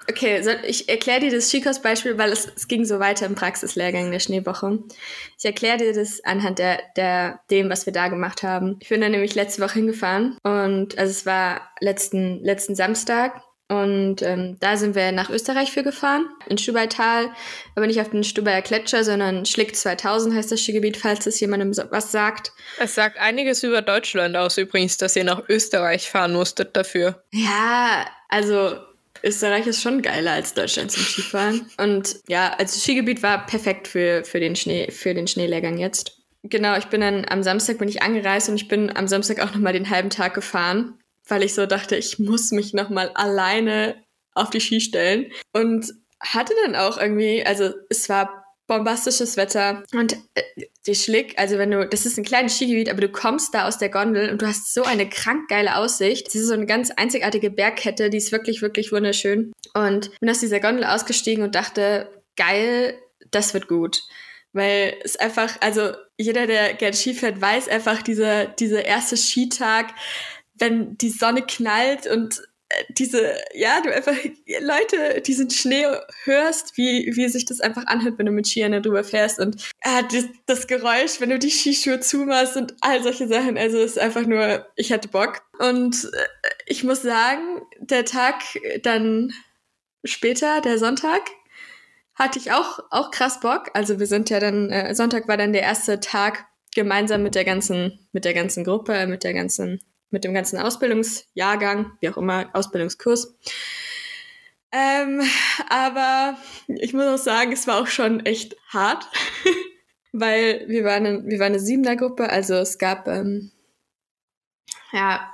Okay, 0.08 0.42
so, 0.42 0.50
ich 0.66 0.88
erkläre 0.88 1.20
dir 1.20 1.30
das 1.30 1.48
Skikurs-Beispiel, 1.48 2.18
weil 2.18 2.32
es, 2.32 2.46
es, 2.56 2.68
ging 2.68 2.84
so 2.84 2.98
weiter 2.98 3.26
im 3.26 3.34
Praxislehrgang 3.34 4.10
der 4.10 4.20
Schneewoche. 4.20 4.80
Ich 5.38 5.44
erkläre 5.44 5.78
dir 5.78 5.92
das 5.92 6.22
anhand 6.24 6.58
der, 6.58 6.80
der, 6.96 7.40
dem, 7.50 7.70
was 7.70 7.86
wir 7.86 7.92
da 7.92 8.08
gemacht 8.08 8.42
haben. 8.42 8.76
Ich 8.80 8.88
bin 8.88 9.00
da 9.00 9.08
nämlich 9.08 9.34
letzte 9.34 9.62
Woche 9.62 9.74
hingefahren 9.74 10.38
und 10.42 10.98
also 10.98 11.10
es 11.10 11.26
war 11.26 11.70
letzten, 11.80 12.42
letzten 12.42 12.74
Samstag 12.74 13.42
und 13.68 14.20
ähm, 14.20 14.58
da 14.60 14.76
sind 14.76 14.94
wir 14.94 15.10
nach 15.12 15.30
Österreich 15.30 15.72
für 15.72 15.82
gefahren, 15.82 16.26
in 16.48 16.58
Stubaital, 16.58 17.30
aber 17.74 17.86
nicht 17.86 18.00
auf 18.00 18.10
den 18.10 18.22
Stubaier 18.22 18.60
Gletscher, 18.60 19.04
sondern 19.04 19.46
Schlick 19.46 19.74
2000 19.74 20.34
heißt 20.34 20.52
das 20.52 20.60
Skigebiet, 20.60 20.98
falls 20.98 21.24
das 21.24 21.40
jemandem 21.40 21.74
was 21.90 22.12
sagt. 22.12 22.52
Es 22.78 22.94
sagt 22.94 23.18
einiges 23.18 23.62
über 23.62 23.80
Deutschland 23.80 24.36
aus 24.36 24.58
übrigens, 24.58 24.98
dass 24.98 25.16
ihr 25.16 25.24
nach 25.24 25.42
Österreich 25.48 26.10
fahren 26.10 26.34
musstet 26.34 26.76
dafür. 26.76 27.24
Ja, 27.32 28.04
also 28.28 28.76
Österreich 29.22 29.66
ist 29.66 29.80
schon 29.80 30.02
geiler 30.02 30.32
als 30.32 30.52
Deutschland 30.52 30.92
zum 30.92 31.02
Skifahren. 31.02 31.70
Und 31.78 32.16
ja, 32.28 32.54
also 32.58 32.78
Skigebiet 32.78 33.22
war 33.22 33.46
perfekt 33.46 33.88
für, 33.88 34.24
für, 34.24 34.40
den 34.40 34.56
Schnee, 34.56 34.90
für 34.90 35.14
den 35.14 35.26
Schneelehrgang 35.26 35.78
jetzt. 35.78 36.18
Genau, 36.42 36.76
ich 36.76 36.86
bin 36.86 37.00
dann 37.00 37.24
am 37.24 37.42
Samstag 37.42 37.78
bin 37.78 37.88
ich 37.88 38.02
angereist 38.02 38.50
und 38.50 38.56
ich 38.56 38.68
bin 38.68 38.94
am 38.94 39.08
Samstag 39.08 39.40
auch 39.40 39.54
nochmal 39.54 39.72
den 39.72 39.88
halben 39.88 40.10
Tag 40.10 40.34
gefahren 40.34 40.98
weil 41.26 41.42
ich 41.42 41.54
so 41.54 41.66
dachte, 41.66 41.96
ich 41.96 42.18
muss 42.18 42.50
mich 42.50 42.74
nochmal 42.74 43.10
alleine 43.14 44.02
auf 44.34 44.50
die 44.50 44.60
Ski 44.60 44.80
stellen. 44.80 45.30
Und 45.52 45.92
hatte 46.20 46.54
dann 46.64 46.76
auch 46.76 46.98
irgendwie, 46.98 47.44
also 47.44 47.72
es 47.90 48.08
war 48.08 48.44
bombastisches 48.66 49.36
Wetter 49.36 49.82
und 49.92 50.14
äh, 50.34 50.42
die 50.86 50.94
Schlick, 50.94 51.38
also 51.38 51.58
wenn 51.58 51.70
du, 51.70 51.86
das 51.86 52.06
ist 52.06 52.18
ein 52.18 52.24
kleines 52.24 52.56
Skigebiet, 52.56 52.88
aber 52.88 53.02
du 53.02 53.10
kommst 53.10 53.54
da 53.54 53.66
aus 53.66 53.76
der 53.76 53.90
Gondel 53.90 54.30
und 54.30 54.40
du 54.40 54.46
hast 54.46 54.72
so 54.72 54.84
eine 54.84 55.08
krank 55.08 55.48
geile 55.48 55.76
Aussicht. 55.76 56.26
Das 56.26 56.34
ist 56.34 56.48
so 56.48 56.54
eine 56.54 56.66
ganz 56.66 56.90
einzigartige 56.90 57.50
Bergkette, 57.50 58.08
die 58.08 58.18
ist 58.18 58.32
wirklich, 58.32 58.62
wirklich 58.62 58.90
wunderschön. 58.90 59.52
Und 59.74 60.18
bin 60.20 60.30
aus 60.30 60.40
dieser 60.40 60.60
Gondel 60.60 60.84
ausgestiegen 60.84 61.44
und 61.44 61.54
dachte, 61.54 62.10
geil, 62.36 62.98
das 63.30 63.52
wird 63.52 63.68
gut. 63.68 64.00
Weil 64.52 64.94
es 65.02 65.16
einfach, 65.16 65.56
also 65.60 65.92
jeder, 66.16 66.46
der 66.46 66.74
gern 66.74 66.94
Ski 66.94 67.12
fährt, 67.12 67.40
weiß 67.40 67.68
einfach, 67.68 68.02
dieser, 68.02 68.46
dieser 68.46 68.84
erste 68.84 69.16
Skitag, 69.16 69.88
wenn 70.54 70.96
die 70.98 71.10
Sonne 71.10 71.42
knallt 71.42 72.06
und 72.06 72.42
äh, 72.68 72.84
diese, 72.90 73.34
ja, 73.54 73.80
du 73.80 73.92
einfach 73.92 74.16
Leute, 74.60 75.20
diesen 75.20 75.50
Schnee 75.50 75.86
hörst, 76.24 76.76
wie, 76.76 77.12
wie 77.14 77.28
sich 77.28 77.44
das 77.44 77.60
einfach 77.60 77.86
anhört, 77.86 78.18
wenn 78.18 78.26
du 78.26 78.32
mit 78.32 78.46
Skiern 78.46 78.82
drüber 78.82 79.04
fährst 79.04 79.38
und 79.38 79.62
äh, 79.80 80.02
das, 80.10 80.24
das, 80.46 80.66
Geräusch, 80.66 81.20
wenn 81.20 81.30
du 81.30 81.38
die 81.38 81.50
Skischuhe 81.50 82.00
zumachst 82.00 82.56
und 82.56 82.74
all 82.80 83.02
solche 83.02 83.28
Sachen. 83.28 83.58
Also 83.58 83.78
es 83.78 83.92
ist 83.92 83.98
einfach 83.98 84.26
nur, 84.26 84.66
ich 84.76 84.92
hatte 84.92 85.08
Bock. 85.08 85.42
Und 85.58 86.04
äh, 86.12 86.48
ich 86.66 86.84
muss 86.84 87.02
sagen, 87.02 87.62
der 87.78 88.04
Tag 88.04 88.42
dann 88.82 89.32
später, 90.04 90.60
der 90.60 90.78
Sonntag, 90.78 91.22
hatte 92.14 92.38
ich 92.38 92.52
auch, 92.52 92.78
auch 92.90 93.10
krass 93.10 93.40
Bock. 93.40 93.70
Also 93.74 93.98
wir 93.98 94.06
sind 94.06 94.30
ja 94.30 94.40
dann, 94.40 94.70
äh, 94.70 94.94
Sonntag 94.94 95.28
war 95.28 95.36
dann 95.36 95.52
der 95.52 95.62
erste 95.62 96.00
Tag 96.00 96.46
gemeinsam 96.74 97.22
mit 97.22 97.34
der 97.34 97.44
ganzen, 97.44 98.08
mit 98.12 98.24
der 98.24 98.34
ganzen 98.34 98.64
Gruppe, 98.64 99.06
mit 99.06 99.24
der 99.24 99.34
ganzen, 99.34 99.80
mit 100.14 100.22
dem 100.22 100.32
ganzen 100.32 100.60
Ausbildungsjahrgang, 100.60 101.90
wie 101.98 102.08
auch 102.08 102.16
immer, 102.16 102.48
Ausbildungskurs. 102.52 103.36
Ähm, 104.70 105.20
aber 105.68 106.38
ich 106.68 106.94
muss 106.94 107.04
auch 107.04 107.18
sagen, 107.18 107.50
es 107.50 107.66
war 107.66 107.82
auch 107.82 107.88
schon 107.88 108.24
echt 108.24 108.56
hart, 108.68 109.08
weil 110.12 110.66
wir 110.68 110.84
waren, 110.84 111.28
wir 111.28 111.40
waren 111.40 111.52
eine 111.52 111.58
Siebener-Gruppe, 111.58 112.30
also 112.30 112.54
es 112.54 112.78
gab, 112.78 113.08
ähm, 113.08 113.50
ja, 114.92 115.32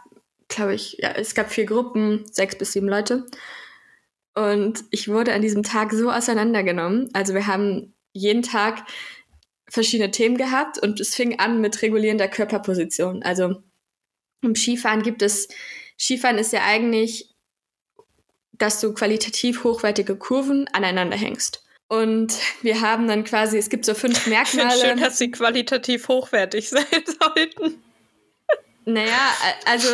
glaube 0.48 0.74
ich, 0.74 0.96
ja, 0.98 1.10
es 1.10 1.34
gab 1.34 1.50
vier 1.50 1.66
Gruppen, 1.66 2.24
sechs 2.32 2.56
bis 2.56 2.72
sieben 2.72 2.88
Leute. 2.88 3.26
Und 4.34 4.84
ich 4.90 5.08
wurde 5.08 5.34
an 5.34 5.42
diesem 5.42 5.62
Tag 5.62 5.92
so 5.92 6.10
auseinandergenommen. 6.10 7.10
Also 7.12 7.34
wir 7.34 7.46
haben 7.46 7.94
jeden 8.14 8.42
Tag 8.42 8.84
verschiedene 9.68 10.10
Themen 10.10 10.38
gehabt 10.38 10.78
und 10.78 11.00
es 11.00 11.14
fing 11.14 11.38
an 11.38 11.60
mit 11.60 11.82
regulierender 11.82 12.28
Körperposition. 12.28 13.22
Also 13.22 13.62
im 14.42 14.54
Skifahren 14.54 15.02
gibt 15.02 15.22
es, 15.22 15.48
Skifahren 15.98 16.38
ist 16.38 16.52
ja 16.52 16.62
eigentlich, 16.64 17.34
dass 18.52 18.80
du 18.80 18.92
qualitativ 18.92 19.64
hochwertige 19.64 20.16
Kurven 20.16 20.68
aneinander 20.72 21.16
hängst. 21.16 21.64
Und 21.88 22.34
wir 22.62 22.82
haben 22.82 23.08
dann 23.08 23.24
quasi, 23.24 23.58
es 23.58 23.68
gibt 23.68 23.84
so 23.84 23.94
fünf 23.94 24.26
Merkmale. 24.28 24.74
Ich 24.76 24.80
schön, 24.80 25.00
dass 25.00 25.18
sie 25.18 25.30
qualitativ 25.30 26.08
hochwertig 26.08 26.68
sein 26.70 26.84
sollten. 27.20 27.82
Naja, 28.84 29.34
also 29.66 29.88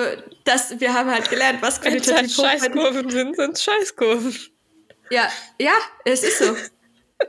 das, 0.44 0.78
wir 0.78 0.94
haben 0.94 1.10
halt 1.10 1.28
gelernt, 1.28 1.60
was 1.62 1.80
qualitativ 1.80 2.36
hochwertig 2.36 2.62
Scheißkurven 2.62 3.10
sind, 3.10 3.36
sind 3.36 3.58
Scheißkurven. 3.58 4.36
Ja, 5.10 5.30
ja, 5.58 5.72
es 6.04 6.22
ist 6.22 6.38
so. 6.38 6.56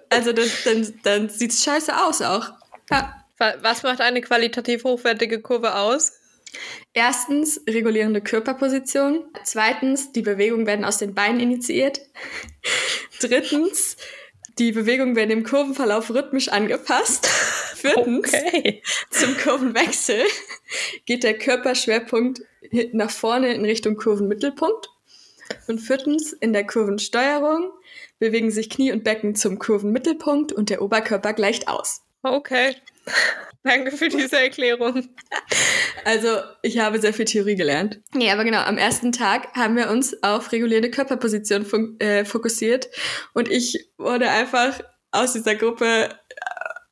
Also 0.10 0.34
dann, 0.34 0.50
dann, 0.66 1.00
dann 1.04 1.30
sieht 1.30 1.52
es 1.52 1.64
scheiße 1.64 1.98
aus 1.98 2.22
auch. 2.22 2.52
Ja. 2.92 3.26
Was 3.38 3.84
macht 3.84 4.02
eine 4.02 4.22
qualitativ 4.22 4.84
hochwertige 4.84 5.42
Kurve 5.42 5.76
aus? 5.76 6.17
Erstens 6.94 7.62
regulierende 7.70 8.22
Körperposition. 8.22 9.26
Zweitens, 9.44 10.12
die 10.12 10.22
Bewegungen 10.22 10.66
werden 10.66 10.86
aus 10.86 10.98
den 10.98 11.14
Beinen 11.14 11.40
initiiert. 11.40 12.02
Drittens, 13.20 13.98
die 14.58 14.72
Bewegungen 14.72 15.16
werden 15.16 15.32
im 15.32 15.44
Kurvenverlauf 15.44 16.10
rhythmisch 16.10 16.50
angepasst. 16.50 17.28
Viertens, 17.76 18.34
okay. 18.34 18.82
zum 19.12 19.38
Kurvenwechsel 19.38 20.24
geht 21.06 21.24
der 21.24 21.38
Körperschwerpunkt 21.38 22.42
nach 22.92 23.12
vorne 23.12 23.54
in 23.54 23.66
Richtung 23.66 23.96
Kurvenmittelpunkt. 23.98 24.90
Und 25.68 25.80
viertens, 25.80 26.34
in 26.34 26.52
der 26.54 26.66
Kurvensteuerung 26.66 27.72
bewegen 28.20 28.52
sich 28.52 28.70
Knie 28.70 28.92
und 28.92 29.04
Becken 29.04 29.36
zum 29.36 29.60
Kurvenmittelpunkt 29.60 30.52
und 30.52 30.70
der 30.70 30.82
Oberkörper 30.82 31.34
gleicht 31.34 31.68
aus. 31.68 32.02
Okay. 32.24 32.76
Danke 33.64 33.92
für 33.92 34.08
diese 34.08 34.40
Erklärung. 34.40 35.10
Also, 36.06 36.40
ich 36.62 36.80
habe 36.80 37.00
sehr 37.00 37.14
viel 37.14 37.26
Theorie 37.26 37.56
gelernt. 37.56 38.00
Nee, 38.14 38.32
aber 38.32 38.44
genau, 38.44 38.60
am 38.60 38.78
ersten 38.78 39.12
Tag 39.12 39.54
haben 39.56 39.76
wir 39.76 39.90
uns 39.90 40.24
auf 40.24 40.52
regulierende 40.52 40.90
Körperposition 40.90 41.66
äh, 42.00 42.24
fokussiert 42.24 42.88
und 43.34 43.50
ich 43.50 43.90
wurde 43.98 44.30
einfach 44.30 44.80
aus 45.12 45.34
dieser 45.34 45.56
Gruppe, 45.56 46.10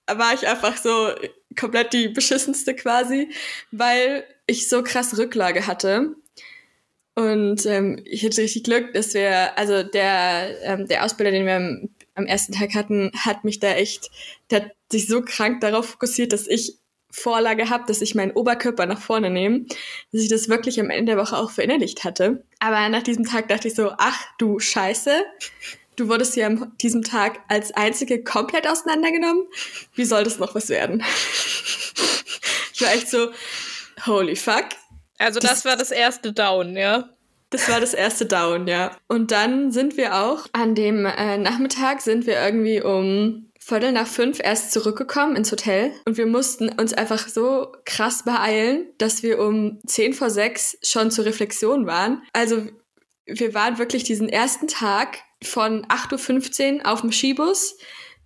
äh, 0.07 0.17
war 0.17 0.33
ich 0.33 0.47
einfach 0.47 0.77
so 0.77 1.11
komplett 1.57 1.93
die 1.93 2.09
beschissenste 2.09 2.75
quasi, 2.75 3.29
weil 3.71 4.25
ich 4.47 4.67
so 4.67 4.83
krass 4.83 5.17
Rücklage 5.17 5.67
hatte. 5.67 6.15
Und 7.15 7.65
ähm, 7.65 8.01
ich 8.03 8.25
hatte 8.25 8.41
richtig 8.41 8.65
Glück, 8.65 8.93
dass 8.93 9.13
wir, 9.13 9.57
also 9.57 9.83
der, 9.83 10.61
ähm, 10.63 10.87
der 10.87 11.05
Ausbilder, 11.05 11.31
den 11.31 11.45
wir 11.45 11.55
am, 11.55 11.94
am 12.15 12.25
ersten 12.25 12.53
Tag 12.53 12.73
hatten, 12.73 13.11
hat 13.15 13.43
mich 13.43 13.59
da 13.59 13.73
echt, 13.73 14.09
der 14.49 14.63
hat 14.63 14.71
sich 14.91 15.07
so 15.07 15.21
krank 15.21 15.61
darauf 15.61 15.89
fokussiert, 15.89 16.33
dass 16.33 16.47
ich 16.47 16.79
Vorlage 17.11 17.69
habe, 17.69 17.85
dass 17.87 18.01
ich 18.01 18.13
meinen 18.13 18.31
Oberkörper 18.31 18.85
nach 18.85 18.99
vorne 18.99 19.29
nehme, 19.29 19.65
dass 20.11 20.21
ich 20.21 20.29
das 20.29 20.49
wirklich 20.49 20.79
am 20.79 20.89
Ende 20.89 21.13
der 21.13 21.21
Woche 21.21 21.37
auch 21.37 21.51
verinnerlicht 21.51 22.03
hatte. 22.03 22.43
Aber 22.59 22.89
nach 22.89 23.03
diesem 23.03 23.25
Tag 23.25 23.47
dachte 23.47 23.69
ich 23.69 23.75
so, 23.75 23.91
ach 23.97 24.19
du 24.37 24.59
Scheiße, 24.59 25.23
du 25.95 26.09
wurdest 26.09 26.33
hier 26.33 26.47
an 26.47 26.73
diesem 26.81 27.03
Tag 27.03 27.39
als 27.47 27.71
Einzige 27.71 28.23
komplett 28.23 28.67
auseinandergenommen. 28.67 29.47
Wie 29.93 30.03
soll 30.05 30.25
das 30.25 30.39
noch 30.39 30.55
was 30.55 30.67
werden? 30.67 31.03
ich 32.73 32.81
war 32.81 32.93
echt 32.93 33.09
so, 33.09 33.31
holy 34.05 34.35
fuck. 34.35 34.65
Also 35.17 35.39
das, 35.39 35.51
das 35.51 35.65
war 35.65 35.77
das 35.77 35.91
erste 35.91 36.33
Down, 36.33 36.75
ja? 36.75 37.14
Das 37.55 37.69
war 37.69 37.79
das 37.79 37.93
erste 37.93 38.25
Down, 38.25 38.67
ja. 38.67 38.91
Und 39.07 39.31
dann 39.31 39.71
sind 39.71 39.95
wir 39.95 40.15
auch 40.15 40.45
an 40.51 40.75
dem 40.75 41.05
äh, 41.05 41.37
Nachmittag 41.37 42.01
sind 42.01 42.27
wir 42.27 42.37
irgendwie 42.37 42.81
um 42.81 43.49
Viertel 43.57 43.93
nach 43.93 44.07
fünf 44.07 44.41
erst 44.43 44.73
zurückgekommen 44.73 45.37
ins 45.37 45.53
Hotel 45.53 45.93
und 46.03 46.17
wir 46.17 46.25
mussten 46.25 46.67
uns 46.67 46.91
einfach 46.91 47.29
so 47.29 47.71
krass 47.85 48.25
beeilen, 48.25 48.87
dass 48.97 49.23
wir 49.23 49.39
um 49.39 49.79
zehn 49.87 50.13
vor 50.13 50.29
sechs 50.29 50.77
schon 50.83 51.11
zur 51.11 51.23
Reflexion 51.23 51.87
waren. 51.87 52.23
Also 52.33 52.61
wir 53.25 53.53
waren 53.53 53.77
wirklich 53.77 54.03
diesen 54.03 54.27
ersten 54.27 54.67
Tag 54.67 55.19
von 55.41 55.85
8.15 55.85 56.79
Uhr 56.79 56.91
auf 56.91 57.01
dem 57.01 57.13
Skibus 57.13 57.77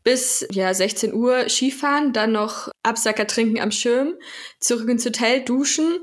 bis 0.04 0.44
ja 0.50 0.74
16 0.74 1.14
Uhr 1.14 1.50
Skifahren, 1.50 2.14
dann 2.14 2.32
noch 2.32 2.70
Absacker 2.82 3.28
trinken 3.28 3.62
am 3.62 3.70
Schirm, 3.70 4.16
zurück 4.60 4.90
ins 4.90 5.06
Hotel, 5.06 5.42
duschen, 5.42 6.00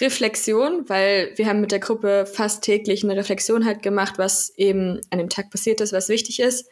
Reflexion, 0.00 0.88
weil 0.88 1.32
wir 1.36 1.46
haben 1.46 1.60
mit 1.60 1.70
der 1.70 1.78
Gruppe 1.78 2.26
fast 2.26 2.64
täglich 2.64 3.04
eine 3.04 3.16
Reflexion 3.16 3.64
halt 3.64 3.82
gemacht, 3.82 4.14
was 4.16 4.52
eben 4.56 5.00
an 5.10 5.18
dem 5.18 5.28
Tag 5.28 5.50
passiert 5.50 5.80
ist, 5.80 5.92
was 5.92 6.08
wichtig 6.08 6.40
ist. 6.40 6.68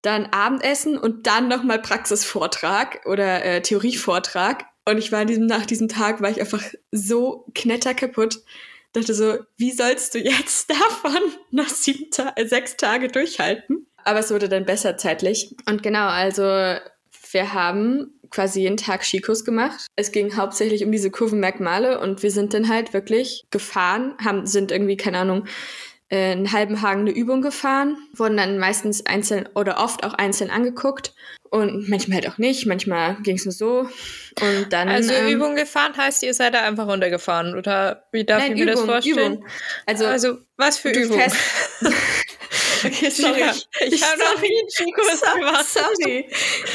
Dann 0.00 0.26
Abendessen 0.26 0.98
und 0.98 1.26
dann 1.26 1.48
nochmal 1.48 1.80
Praxisvortrag 1.80 3.00
oder 3.06 3.44
äh, 3.44 3.62
Theorievortrag. 3.62 4.64
Und 4.84 4.98
ich 4.98 5.12
war 5.12 5.24
diesem, 5.24 5.46
nach 5.46 5.66
diesem 5.66 5.88
Tag 5.88 6.20
war 6.22 6.30
ich 6.30 6.40
einfach 6.40 6.62
so 6.90 7.46
knetterkaputt. 7.54 8.42
Dachte 8.94 9.14
so, 9.14 9.38
wie 9.56 9.70
sollst 9.70 10.14
du 10.14 10.18
jetzt 10.18 10.70
davon 10.90 11.20
noch 11.50 11.68
sieben 11.68 12.10
Ta 12.10 12.32
äh, 12.36 12.46
sechs 12.46 12.76
Tage 12.76 13.08
durchhalten? 13.08 13.86
Aber 14.04 14.18
es 14.18 14.30
wurde 14.30 14.48
dann 14.48 14.64
besser 14.64 14.96
zeitlich. 14.96 15.54
Und 15.68 15.82
genau, 15.82 16.08
also 16.08 16.42
wir 17.32 17.52
haben 17.52 18.18
quasi 18.30 18.60
jeden 18.62 18.76
Tag 18.76 19.04
Skikurs 19.04 19.44
gemacht. 19.44 19.86
Es 19.96 20.12
ging 20.12 20.36
hauptsächlich 20.36 20.84
um 20.84 20.92
diese 20.92 21.10
Kurvenmerkmale 21.10 22.00
und 22.00 22.22
wir 22.22 22.30
sind 22.30 22.54
dann 22.54 22.68
halt 22.68 22.92
wirklich 22.92 23.44
gefahren, 23.50 24.14
haben, 24.24 24.46
sind 24.46 24.72
irgendwie, 24.72 24.96
keine 24.96 25.18
Ahnung, 25.18 25.46
äh, 26.08 26.32
einen 26.32 26.52
halben 26.52 26.82
Hagen 26.82 27.02
eine 27.02 27.10
Übung 27.10 27.42
gefahren, 27.42 27.96
wurden 28.14 28.36
dann 28.36 28.58
meistens 28.58 29.04
einzeln 29.06 29.48
oder 29.54 29.82
oft 29.82 30.04
auch 30.04 30.14
einzeln 30.14 30.50
angeguckt 30.50 31.14
und 31.52 31.88
manchmal 31.90 32.16
halt 32.16 32.28
auch 32.30 32.38
nicht, 32.38 32.66
manchmal 32.66 33.16
ging 33.22 33.36
es 33.36 33.44
nur 33.44 33.52
so. 33.52 33.88
Und 34.40 34.72
dann, 34.72 34.88
also 34.88 35.12
ähm, 35.12 35.28
Übung 35.28 35.54
gefahren 35.54 35.94
heißt, 35.94 36.22
ihr 36.22 36.32
seid 36.32 36.54
da 36.54 36.62
einfach 36.62 36.86
runtergefahren 36.86 37.54
oder 37.54 38.04
wie 38.10 38.24
darf 38.24 38.42
nein, 38.42 38.52
ich 38.52 38.64
mir 38.64 38.72
Übung, 38.72 38.86
das 38.86 38.94
vorstellen? 39.04 39.32
Übung. 39.34 39.48
Also, 39.84 40.06
also 40.06 40.38
was 40.56 40.78
für 40.78 40.90
Übung? 40.90 41.20
Okay, 42.84 43.10
sorry. 43.10 43.42
Ich, 43.80 43.92
ich 43.92 44.02
habe 44.02 44.18
noch 44.18 44.40
nie 44.40 44.60
einen 44.60 44.70
Skikurs 44.70 45.20
gemacht. 45.34 45.66
Sorry. 45.66 46.28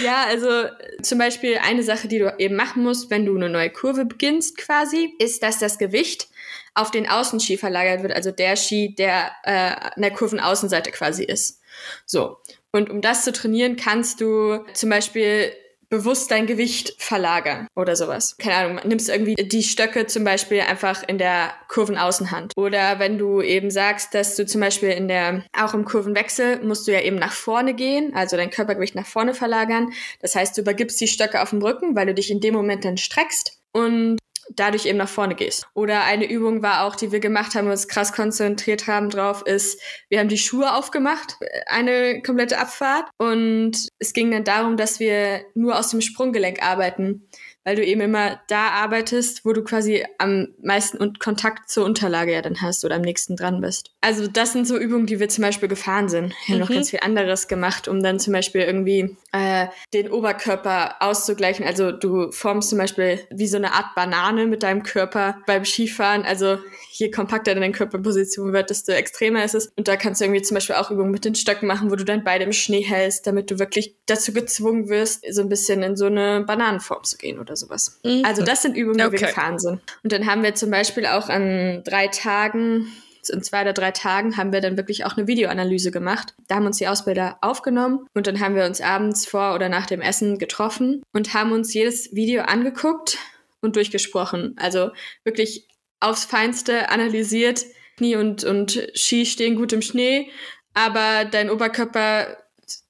Ja, 0.03 0.25
also 0.25 0.69
zum 1.01 1.17
Beispiel 1.17 1.57
eine 1.57 1.83
Sache, 1.83 2.07
die 2.07 2.19
du 2.19 2.33
eben 2.37 2.55
machen 2.55 2.83
musst, 2.83 3.09
wenn 3.09 3.25
du 3.25 3.35
eine 3.35 3.49
neue 3.49 3.69
Kurve 3.69 4.05
beginnst 4.05 4.57
quasi, 4.57 5.13
ist, 5.19 5.43
dass 5.43 5.59
das 5.59 5.77
Gewicht 5.77 6.27
auf 6.73 6.91
den 6.91 7.09
Außenski 7.09 7.57
verlagert 7.57 8.03
wird, 8.03 8.13
also 8.13 8.31
der 8.31 8.55
Ski, 8.55 8.93
der 8.95 9.31
äh, 9.43 9.51
an 9.95 10.01
der 10.01 10.11
Kurvenaußenseite 10.11 10.91
quasi 10.91 11.23
ist. 11.23 11.61
So. 12.05 12.37
Und 12.71 12.89
um 12.89 13.01
das 13.01 13.23
zu 13.23 13.31
trainieren, 13.31 13.75
kannst 13.75 14.21
du 14.21 14.63
zum 14.73 14.89
Beispiel 14.89 15.51
bewusst 15.89 16.31
dein 16.31 16.47
Gewicht 16.47 16.95
verlagern 16.97 17.67
oder 17.75 17.95
sowas. 17.95 18.35
Keine 18.37 18.55
Ahnung, 18.55 18.79
nimmst 18.85 19.09
irgendwie 19.09 19.35
die 19.35 19.63
Stöcke 19.63 20.05
zum 20.07 20.23
Beispiel 20.23 20.61
einfach 20.61 21.03
in 21.07 21.17
der 21.17 21.53
Kurvenaußenhand. 21.69 22.53
Oder 22.57 22.99
wenn 22.99 23.17
du 23.17 23.41
eben 23.41 23.71
sagst, 23.71 24.13
dass 24.13 24.35
du 24.35 24.45
zum 24.45 24.61
Beispiel 24.61 24.89
in 24.89 25.07
der, 25.07 25.43
auch 25.57 25.73
im 25.73 25.85
Kurvenwechsel 25.85 26.63
musst 26.63 26.87
du 26.87 26.91
ja 26.91 27.01
eben 27.01 27.17
nach 27.17 27.33
vorne 27.33 27.73
gehen, 27.73 28.13
also 28.13 28.35
dein 28.35 28.49
Körpergewicht 28.49 28.95
nach 28.95 29.05
vorne 29.05 29.33
verlagern. 29.33 29.93
Das 30.21 30.35
heißt, 30.35 30.57
du 30.57 30.61
übergibst 30.61 30.99
die 30.99 31.07
Stöcke 31.07 31.41
auf 31.41 31.51
dem 31.51 31.61
Rücken, 31.61 31.95
weil 31.95 32.07
du 32.07 32.13
dich 32.13 32.31
in 32.31 32.41
dem 32.41 32.53
Moment 32.53 32.83
dann 32.83 32.97
streckst. 32.97 33.59
Und 33.71 34.17
dadurch 34.55 34.85
eben 34.85 34.97
nach 34.97 35.09
vorne 35.09 35.35
gehst. 35.35 35.67
Oder 35.73 36.03
eine 36.03 36.29
Übung 36.29 36.61
war 36.61 36.83
auch, 36.83 36.95
die 36.95 37.11
wir 37.11 37.19
gemacht 37.19 37.55
haben, 37.55 37.69
uns 37.69 37.87
krass 37.87 38.13
konzentriert 38.13 38.87
haben 38.87 39.09
drauf, 39.09 39.43
ist, 39.45 39.81
wir 40.09 40.19
haben 40.19 40.29
die 40.29 40.37
Schuhe 40.37 40.73
aufgemacht, 40.73 41.37
eine 41.65 42.21
komplette 42.21 42.57
Abfahrt. 42.57 43.09
Und 43.17 43.87
es 43.99 44.13
ging 44.13 44.31
dann 44.31 44.43
darum, 44.43 44.77
dass 44.77 44.99
wir 44.99 45.41
nur 45.53 45.77
aus 45.77 45.89
dem 45.89 46.01
Sprunggelenk 46.01 46.61
arbeiten 46.63 47.27
weil 47.67 47.75
du 47.75 47.83
eben 47.83 47.99
immer 47.99 48.39
da 48.47 48.69
arbeitest, 48.69 49.43
wo 49.43 49.51
du 49.51 49.61
quasi 49.61 50.05
am 50.19 50.47
meisten 50.63 51.19
Kontakt 51.19 51.69
zur 51.69 51.83
Unterlage 51.83 52.31
ja 52.31 52.41
dann 52.41 52.61
hast 52.61 52.85
oder 52.85 52.95
am 52.95 53.01
nächsten 53.01 53.35
dran 53.35 53.59
bist. 53.59 53.91
Also 53.99 54.25
das 54.25 54.53
sind 54.53 54.65
so 54.65 54.77
Übungen, 54.77 55.05
die 55.05 55.19
wir 55.19 55.27
zum 55.27 55.41
Beispiel 55.41 55.67
gefahren 55.67 56.07
sind. 56.07 56.33
Wir 56.45 56.53
haben 56.53 56.53
mhm. 56.53 56.59
noch 56.61 56.69
ganz 56.69 56.91
viel 56.91 57.01
anderes 57.01 57.49
gemacht, 57.49 57.89
um 57.89 58.01
dann 58.01 58.21
zum 58.21 58.31
Beispiel 58.31 58.61
irgendwie 58.61 59.17
äh, 59.33 59.67
den 59.93 60.09
Oberkörper 60.09 60.95
auszugleichen. 61.01 61.65
Also 61.65 61.91
du 61.91 62.31
formst 62.31 62.69
zum 62.69 62.77
Beispiel 62.77 63.19
wie 63.31 63.47
so 63.47 63.57
eine 63.57 63.73
Art 63.73 63.95
Banane 63.95 64.45
mit 64.45 64.63
deinem 64.63 64.83
Körper 64.83 65.39
beim 65.45 65.65
Skifahren. 65.65 66.23
Also 66.23 66.59
je 66.99 67.11
kompakter 67.11 67.53
deine 67.53 67.71
Körperposition 67.71 68.53
wird, 68.53 68.69
desto 68.69 68.91
extremer 68.91 69.43
ist 69.43 69.55
es. 69.55 69.71
Und 69.75 69.87
da 69.87 69.95
kannst 69.95 70.21
du 70.21 70.25
irgendwie 70.25 70.41
zum 70.41 70.55
Beispiel 70.55 70.75
auch 70.75 70.91
Übungen 70.91 71.11
mit 71.11 71.25
den 71.25 71.35
Stöcken 71.35 71.67
machen, 71.67 71.91
wo 71.91 71.95
du 71.95 72.03
dann 72.03 72.23
beide 72.23 72.43
im 72.43 72.53
Schnee 72.53 72.81
hältst, 72.81 73.27
damit 73.27 73.51
du 73.51 73.59
wirklich 73.59 73.95
dazu 74.05 74.33
gezwungen 74.33 74.89
wirst, 74.89 75.23
so 75.29 75.41
ein 75.41 75.49
bisschen 75.49 75.83
in 75.83 75.95
so 75.95 76.07
eine 76.07 76.43
Bananenform 76.45 77.03
zu 77.03 77.17
gehen 77.17 77.39
oder 77.39 77.55
sowas. 77.55 77.99
Mhm. 78.03 78.23
Also 78.25 78.43
das 78.43 78.61
sind 78.61 78.75
Übungen, 78.75 79.01
okay. 79.01 79.15
die 79.15 79.21
wir 79.21 79.27
gefahren 79.27 79.59
sind. 79.59 79.81
Und 80.03 80.11
dann 80.11 80.25
haben 80.25 80.43
wir 80.43 80.55
zum 80.55 80.71
Beispiel 80.71 81.05
auch 81.05 81.29
an 81.29 81.83
drei 81.83 82.07
Tagen 82.07 82.87
in 83.29 83.43
zwei 83.43 83.61
oder 83.61 83.73
drei 83.73 83.91
Tagen 83.91 84.37
haben 84.37 84.53
wir 84.53 84.61
dann 84.61 84.77
wirklich 84.77 85.05
auch 85.05 85.17
eine 85.17 85.27
Videoanalyse 85.27 85.91
gemacht. 85.91 86.33
Da 86.47 86.55
haben 86.55 86.65
uns 86.65 86.77
die 86.77 86.87
Ausbilder 86.87 87.37
aufgenommen 87.41 88.07
und 88.13 88.25
dann 88.25 88.39
haben 88.39 88.55
wir 88.55 88.65
uns 88.65 88.79
abends 88.79 89.25
vor 89.25 89.53
oder 89.53 89.67
nach 89.67 89.85
dem 89.85 89.99
Essen 89.99 90.37
getroffen 90.37 91.03
und 91.13 91.33
haben 91.33 91.51
uns 91.51 91.73
jedes 91.73 92.15
Video 92.15 92.43
angeguckt 92.43 93.17
und 93.61 93.75
durchgesprochen. 93.75 94.55
Also 94.57 94.91
wirklich 95.23 95.67
aufs 95.99 96.25
Feinste 96.25 96.89
analysiert. 96.89 97.65
Knie 97.97 98.15
und, 98.15 98.43
und 98.43 98.89
Ski 98.93 99.25
stehen 99.25 99.55
gut 99.55 99.73
im 99.73 99.81
Schnee, 99.81 100.29
aber 100.73 101.25
dein 101.25 101.49
Oberkörper 101.49 102.37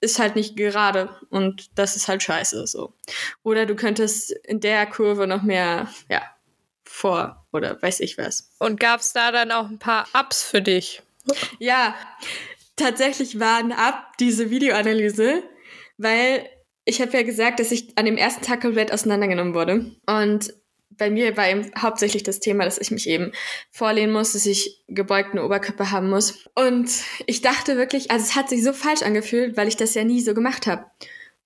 ist 0.00 0.18
halt 0.18 0.36
nicht 0.36 0.56
gerade 0.56 1.08
und 1.30 1.78
das 1.78 1.96
ist 1.96 2.08
halt 2.08 2.22
scheiße 2.22 2.66
so. 2.66 2.92
Oder 3.42 3.64
du 3.64 3.74
könntest 3.74 4.32
in 4.44 4.60
der 4.60 4.86
Kurve 4.86 5.26
noch 5.26 5.42
mehr, 5.42 5.88
ja, 6.10 6.22
vor 6.84 7.46
oder 7.52 7.80
weiß 7.80 8.00
ich 8.00 8.18
was. 8.18 8.50
Und 8.58 8.80
gab 8.80 9.00
es 9.00 9.12
da 9.12 9.30
dann 9.30 9.52
auch 9.52 9.68
ein 9.68 9.78
paar 9.78 10.06
Ups 10.18 10.42
für 10.42 10.60
dich? 10.60 11.02
Ja, 11.58 11.94
tatsächlich 12.76 13.38
war 13.38 13.58
ein 13.58 13.72
Up 13.72 14.16
diese 14.18 14.50
Videoanalyse, 14.50 15.42
weil 15.96 16.48
ich 16.84 17.00
habe 17.00 17.12
ja 17.12 17.22
gesagt, 17.22 17.60
dass 17.60 17.70
ich 17.70 17.96
an 17.96 18.06
dem 18.06 18.16
ersten 18.16 18.44
Tag 18.44 18.62
komplett 18.62 18.92
auseinandergenommen 18.92 19.54
wurde. 19.54 19.92
Und 20.06 20.54
bei 20.98 21.10
mir 21.10 21.36
war 21.36 21.48
eben 21.48 21.70
hauptsächlich 21.78 22.22
das 22.22 22.40
Thema, 22.40 22.64
dass 22.64 22.78
ich 22.78 22.90
mich 22.90 23.08
eben 23.08 23.32
vorlehnen 23.70 24.12
muss, 24.12 24.32
dass 24.32 24.46
ich 24.46 24.84
gebeugten 24.88 25.38
Oberkörper 25.38 25.90
haben 25.90 26.10
muss. 26.10 26.46
Und 26.54 26.90
ich 27.26 27.40
dachte 27.40 27.76
wirklich, 27.76 28.10
also 28.10 28.24
es 28.24 28.36
hat 28.36 28.48
sich 28.48 28.62
so 28.62 28.72
falsch 28.72 29.02
angefühlt, 29.02 29.56
weil 29.56 29.68
ich 29.68 29.76
das 29.76 29.94
ja 29.94 30.04
nie 30.04 30.20
so 30.20 30.34
gemacht 30.34 30.66
habe. 30.66 30.86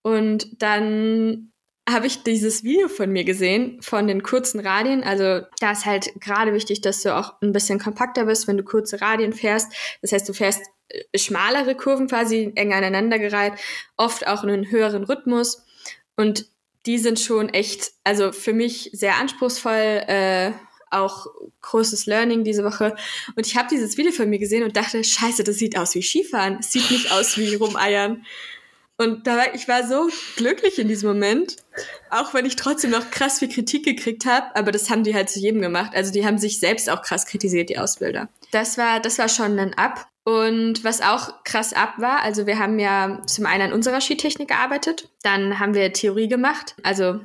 Und 0.02 0.60
dann 0.60 1.52
habe 1.88 2.06
ich 2.06 2.22
dieses 2.22 2.62
Video 2.62 2.88
von 2.88 3.10
mir 3.10 3.24
gesehen, 3.24 3.80
von 3.82 4.06
den 4.06 4.22
kurzen 4.22 4.60
Radien. 4.60 5.02
Also 5.02 5.46
da 5.60 5.72
ist 5.72 5.84
halt 5.84 6.12
gerade 6.20 6.54
wichtig, 6.54 6.80
dass 6.80 7.02
du 7.02 7.14
auch 7.14 7.40
ein 7.42 7.52
bisschen 7.52 7.78
kompakter 7.78 8.26
bist, 8.26 8.46
wenn 8.46 8.56
du 8.56 8.62
kurze 8.62 9.00
Radien 9.00 9.32
fährst. 9.32 9.72
Das 10.00 10.12
heißt, 10.12 10.28
du 10.28 10.32
fährst 10.32 10.62
äh, 10.88 11.18
schmalere 11.18 11.74
Kurven 11.74 12.06
quasi 12.06 12.52
eng 12.54 12.72
aneinandergereiht, 12.72 13.54
oft 13.96 14.26
auch 14.26 14.44
in 14.44 14.50
einen 14.50 14.70
höheren 14.70 15.04
Rhythmus. 15.04 15.64
Und 16.16 16.46
die 16.86 16.98
sind 16.98 17.20
schon 17.20 17.48
echt, 17.48 17.92
also 18.04 18.32
für 18.32 18.52
mich 18.52 18.90
sehr 18.92 19.16
anspruchsvoll, 19.16 20.02
äh, 20.06 20.52
auch 20.90 21.26
großes 21.62 22.06
Learning 22.06 22.44
diese 22.44 22.64
Woche. 22.64 22.94
Und 23.34 23.46
ich 23.46 23.56
habe 23.56 23.68
dieses 23.70 23.96
Video 23.96 24.12
von 24.12 24.28
mir 24.28 24.38
gesehen 24.38 24.62
und 24.62 24.76
dachte, 24.76 25.02
scheiße, 25.02 25.42
das 25.42 25.56
sieht 25.56 25.76
aus 25.78 25.94
wie 25.94 26.02
Skifahren. 26.02 26.60
Sieht 26.60 26.90
nicht 26.90 27.10
aus 27.12 27.38
wie 27.38 27.54
Rumeiern. 27.54 28.24
Und 28.98 29.26
da 29.26 29.46
ich 29.54 29.68
war 29.68 29.86
so 29.86 30.08
glücklich 30.36 30.78
in 30.78 30.88
diesem 30.88 31.08
Moment, 31.08 31.56
auch 32.10 32.34
wenn 32.34 32.46
ich 32.46 32.56
trotzdem 32.56 32.90
noch 32.90 33.10
krass 33.10 33.38
viel 33.38 33.48
Kritik 33.48 33.84
gekriegt 33.84 34.26
habe, 34.26 34.54
aber 34.54 34.70
das 34.70 34.90
haben 34.90 35.02
die 35.02 35.14
halt 35.14 35.30
zu 35.30 35.40
jedem 35.40 35.60
gemacht. 35.60 35.92
Also 35.94 36.12
die 36.12 36.24
haben 36.24 36.38
sich 36.38 36.60
selbst 36.60 36.88
auch 36.88 37.02
krass 37.02 37.26
kritisiert, 37.26 37.68
die 37.68 37.78
Ausbilder. 37.78 38.28
Das 38.52 38.78
war, 38.78 39.00
das 39.00 39.18
war 39.18 39.28
schon 39.28 39.58
ein 39.58 39.74
Ab. 39.74 40.06
Und 40.24 40.84
was 40.84 41.00
auch 41.00 41.42
krass 41.42 41.72
ab 41.72 41.94
war, 41.96 42.22
also 42.22 42.46
wir 42.46 42.60
haben 42.60 42.78
ja 42.78 43.22
zum 43.26 43.44
einen 43.44 43.62
an 43.62 43.72
unserer 43.72 44.00
Skitechnik 44.00 44.48
gearbeitet, 44.48 45.08
dann 45.22 45.58
haben 45.58 45.74
wir 45.74 45.92
Theorie 45.92 46.28
gemacht, 46.28 46.76
also 46.84 47.18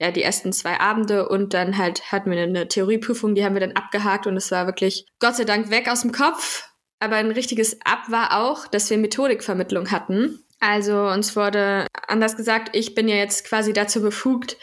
ja, 0.00 0.12
die 0.12 0.22
ersten 0.22 0.52
zwei 0.52 0.78
Abende 0.78 1.28
und 1.28 1.52
dann 1.52 1.78
halt 1.78 2.12
hatten 2.12 2.30
wir 2.30 2.40
eine 2.40 2.68
Theorieprüfung, 2.68 3.34
die 3.34 3.44
haben 3.44 3.54
wir 3.54 3.60
dann 3.60 3.72
abgehakt 3.72 4.26
und 4.26 4.36
es 4.36 4.52
war 4.52 4.66
wirklich 4.66 5.06
Gott 5.18 5.34
sei 5.34 5.44
Dank 5.44 5.70
weg 5.70 5.88
aus 5.88 6.02
dem 6.02 6.12
Kopf. 6.12 6.68
Aber 7.00 7.16
ein 7.16 7.32
richtiges 7.32 7.80
Ab 7.84 8.04
war 8.08 8.40
auch, 8.40 8.66
dass 8.66 8.88
wir 8.88 8.98
Methodikvermittlung 8.98 9.90
hatten. 9.90 10.43
Also 10.66 11.08
uns 11.08 11.36
wurde 11.36 11.86
anders 12.08 12.38
gesagt, 12.38 12.74
ich 12.74 12.94
bin 12.94 13.06
ja 13.06 13.16
jetzt 13.16 13.46
quasi 13.46 13.74
dazu 13.74 14.00
befugt, 14.00 14.56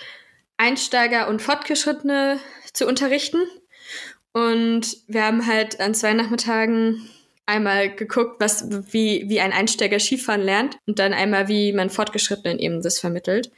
Einsteiger 0.57 1.27
und 1.27 1.43
Fortgeschrittene 1.43 2.39
zu 2.73 2.87
unterrichten. 2.87 3.37
Und 4.33 4.97
wir 5.07 5.23
haben 5.23 5.45
halt 5.45 5.79
an 5.79 5.93
zwei 5.93 6.13
Nachmittagen 6.13 7.07
einmal 7.45 7.93
geguckt, 7.95 8.35
was, 8.39 8.67
wie, 8.91 9.25
wie 9.27 9.39
ein 9.39 9.53
Einsteiger 9.53 9.99
Skifahren 9.99 10.41
lernt 10.41 10.77
und 10.85 10.99
dann 10.99 11.13
einmal, 11.13 11.47
wie 11.47 11.73
man 11.73 11.89
Fortgeschrittenen 11.89 12.59
eben 12.59 12.81
das 12.81 12.99
vermittelt. 12.99 13.51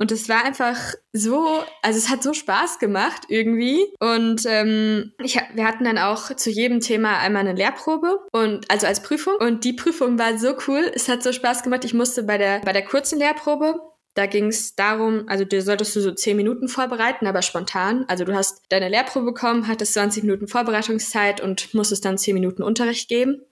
Und 0.00 0.12
es 0.12 0.28
war 0.28 0.44
einfach 0.44 0.94
so, 1.12 1.60
also 1.82 1.98
es 1.98 2.08
hat 2.08 2.22
so 2.22 2.32
Spaß 2.32 2.78
gemacht 2.78 3.22
irgendwie. 3.28 3.84
Und 3.98 4.42
ähm, 4.46 5.12
ich, 5.20 5.40
wir 5.54 5.66
hatten 5.66 5.84
dann 5.84 5.98
auch 5.98 6.34
zu 6.36 6.50
jedem 6.50 6.78
Thema 6.78 7.18
einmal 7.18 7.40
eine 7.40 7.54
Lehrprobe 7.58 8.20
und 8.30 8.70
also 8.70 8.86
als 8.86 9.02
Prüfung. 9.02 9.34
Und 9.40 9.64
die 9.64 9.72
Prüfung 9.72 10.16
war 10.18 10.38
so 10.38 10.54
cool. 10.68 10.90
Es 10.94 11.08
hat 11.08 11.24
so 11.24 11.32
Spaß 11.32 11.64
gemacht. 11.64 11.84
Ich 11.84 11.94
musste 11.94 12.22
bei 12.22 12.38
der 12.38 12.60
bei 12.60 12.72
der 12.72 12.84
kurzen 12.84 13.18
Lehrprobe 13.18 13.80
da 14.18 14.26
ging 14.26 14.46
es 14.46 14.74
darum, 14.74 15.28
also 15.28 15.44
du 15.44 15.62
solltest 15.62 15.94
du 15.94 16.00
so 16.00 16.10
zehn 16.10 16.36
Minuten 16.36 16.66
vorbereiten, 16.66 17.28
aber 17.28 17.40
spontan. 17.40 18.04
Also 18.08 18.24
du 18.24 18.34
hast 18.34 18.62
deine 18.68 18.88
Lehrprobe 18.88 19.26
bekommen, 19.26 19.68
hattest 19.68 19.94
20 19.94 20.24
Minuten 20.24 20.48
Vorbereitungszeit 20.48 21.40
und 21.40 21.72
musstest 21.72 22.04
dann 22.04 22.18
zehn 22.18 22.34
Minuten 22.34 22.64
Unterricht 22.64 23.08
geben. 23.08 23.42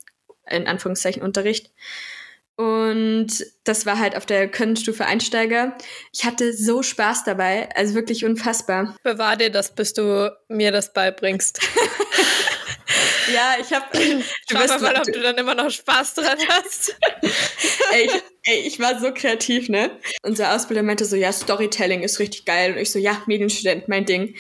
In 0.51 0.67
Anführungszeichen 0.67 1.23
Unterricht. 1.23 1.71
Und 2.57 3.47
das 3.63 3.87
war 3.87 4.01
halt 4.01 4.17
auf 4.17 4.27
der 4.27 4.49
Könnenstufe 4.49 5.07
Einsteiger. 5.07 5.77
Ich 6.13 6.25
hatte 6.25 6.53
so 6.53 6.83
Spaß 6.83 7.23
dabei, 7.23 7.69
also 7.77 7.95
wirklich 7.95 8.25
unfassbar. 8.25 8.97
Bewahr 9.05 9.37
dir 9.37 9.51
das, 9.51 9.73
bis 9.73 9.93
du 9.93 10.37
mir 10.49 10.73
das 10.73 10.93
beibringst. 10.93 11.61
ja, 13.33 13.57
ich 13.61 13.73
habe. 13.73 13.87
Schau 14.51 14.59
mal, 14.59 14.81
mal, 14.81 14.97
ob 14.97 15.05
du 15.05 15.21
dann 15.21 15.37
immer 15.37 15.55
noch 15.55 15.71
Spaß 15.71 16.15
dran 16.15 16.39
hast. 16.49 16.97
ey, 17.93 18.05
ich, 18.05 18.23
ey, 18.45 18.59
ich 18.67 18.81
war 18.81 18.99
so 18.99 19.13
kreativ, 19.13 19.69
ne? 19.69 19.91
Unser 20.23 20.55
Ausbilder 20.55 20.83
meinte 20.83 21.05
so, 21.05 21.17
ja, 21.17 21.33
Storytelling 21.33 22.03
ist 22.03 22.19
richtig 22.19 22.45
geil. 22.45 22.73
Und 22.73 22.79
ich 22.79 22.91
so, 22.91 22.99
ja, 22.99 23.23
Medienstudent, 23.27 23.89
mein 23.89 24.05
Ding. 24.05 24.35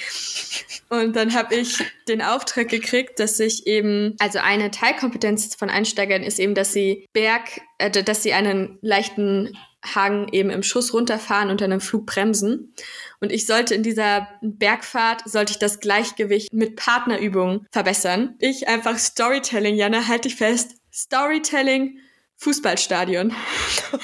Und 0.88 1.16
dann 1.16 1.35
habe 1.35 1.55
ich 1.55 1.79
den 2.09 2.22
Auftrag 2.22 2.68
gekriegt, 2.68 3.18
dass 3.18 3.40
ich 3.40 3.66
eben, 3.66 4.14
also 4.18 4.38
eine 4.38 4.70
Teilkompetenz 4.70 5.55
von 5.57 5.70
Einsteigern 5.70 6.22
ist 6.22 6.38
eben, 6.38 6.55
dass 6.55 6.72
sie 6.72 7.07
Berg, 7.12 7.61
äh, 7.79 7.90
dass 7.90 8.22
sie 8.22 8.33
einen 8.33 8.79
leichten 8.83 9.57
Hang 9.94 10.29
eben 10.33 10.51
im 10.51 10.62
Schuss 10.62 10.92
runterfahren 10.92 11.51
und 11.51 11.61
dann 11.61 11.72
im 11.72 11.81
Flug 11.81 12.07
bremsen. 12.07 12.75
Und 13.21 13.33
ich 13.33 13.47
sollte 13.47 13.75
in 13.75 13.83
dieser 13.83 14.29
Bergfahrt, 14.43 15.23
sollte 15.25 15.53
ich 15.53 15.59
das 15.59 15.81
Gleichgewicht 15.81 16.53
mit 16.53 16.77
Partnerübungen 16.77 17.67
verbessern. 17.73 18.35
Ich 18.39 18.69
einfach 18.69 18.99
Storytelling, 18.99 19.77
Jana, 19.77 20.07
halt 20.07 20.25
dich 20.25 20.37
fest. 20.37 20.77
Storytelling 20.93 21.99
Fußballstadion. 22.37 23.35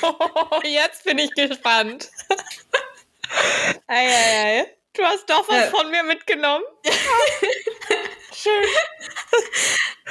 jetzt 0.65 1.05
bin 1.05 1.19
ich 1.19 1.31
gespannt. 1.35 2.11
ei, 3.87 4.09
ei, 4.09 4.61
ei. 4.61 4.67
Du 4.95 5.03
hast 5.03 5.29
doch 5.29 5.49
was 5.49 5.57
ja. 5.57 5.71
von 5.71 5.91
mir 5.91 6.03
mitgenommen. 6.03 6.65
Schön. 8.35 8.65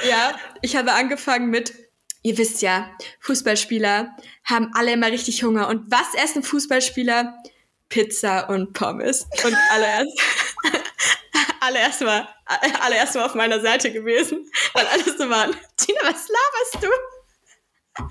ja, 0.08 0.36
ich 0.60 0.74
habe 0.76 0.92
angefangen 0.92 1.50
mit, 1.50 1.72
ihr 2.22 2.36
wisst 2.38 2.62
ja, 2.62 2.90
Fußballspieler 3.20 4.16
haben 4.44 4.70
alle 4.74 4.92
immer 4.92 5.08
richtig 5.08 5.44
Hunger. 5.44 5.68
Und 5.68 5.90
was 5.90 6.14
essen 6.14 6.42
Fußballspieler? 6.42 7.36
Pizza 7.92 8.48
und 8.48 8.72
Pommes. 8.72 9.26
Und 9.44 9.54
allererst, 9.70 10.18
allererst, 11.60 12.00
mal, 12.00 12.26
allererst 12.80 13.14
mal 13.14 13.26
auf 13.26 13.34
meiner 13.34 13.60
Seite 13.60 13.92
gewesen, 13.92 14.50
weil 14.72 14.86
alles 14.86 15.18
so 15.18 15.28
waren. 15.28 15.54
Tina, 15.76 16.00
was 16.02 16.26
laberst 16.28 16.78
du? 16.80 16.88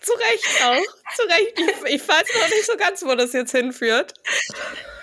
Zu 0.00 0.12
Recht 0.12 0.64
auch. 0.64 0.82
Zu 1.14 1.22
Recht. 1.24 1.52
Ich, 1.58 1.94
ich 1.94 2.08
weiß 2.08 2.24
noch 2.40 2.48
nicht 2.48 2.64
so 2.64 2.76
ganz, 2.78 3.04
wo 3.04 3.14
das 3.14 3.34
jetzt 3.34 3.52
hinführt. 3.52 4.14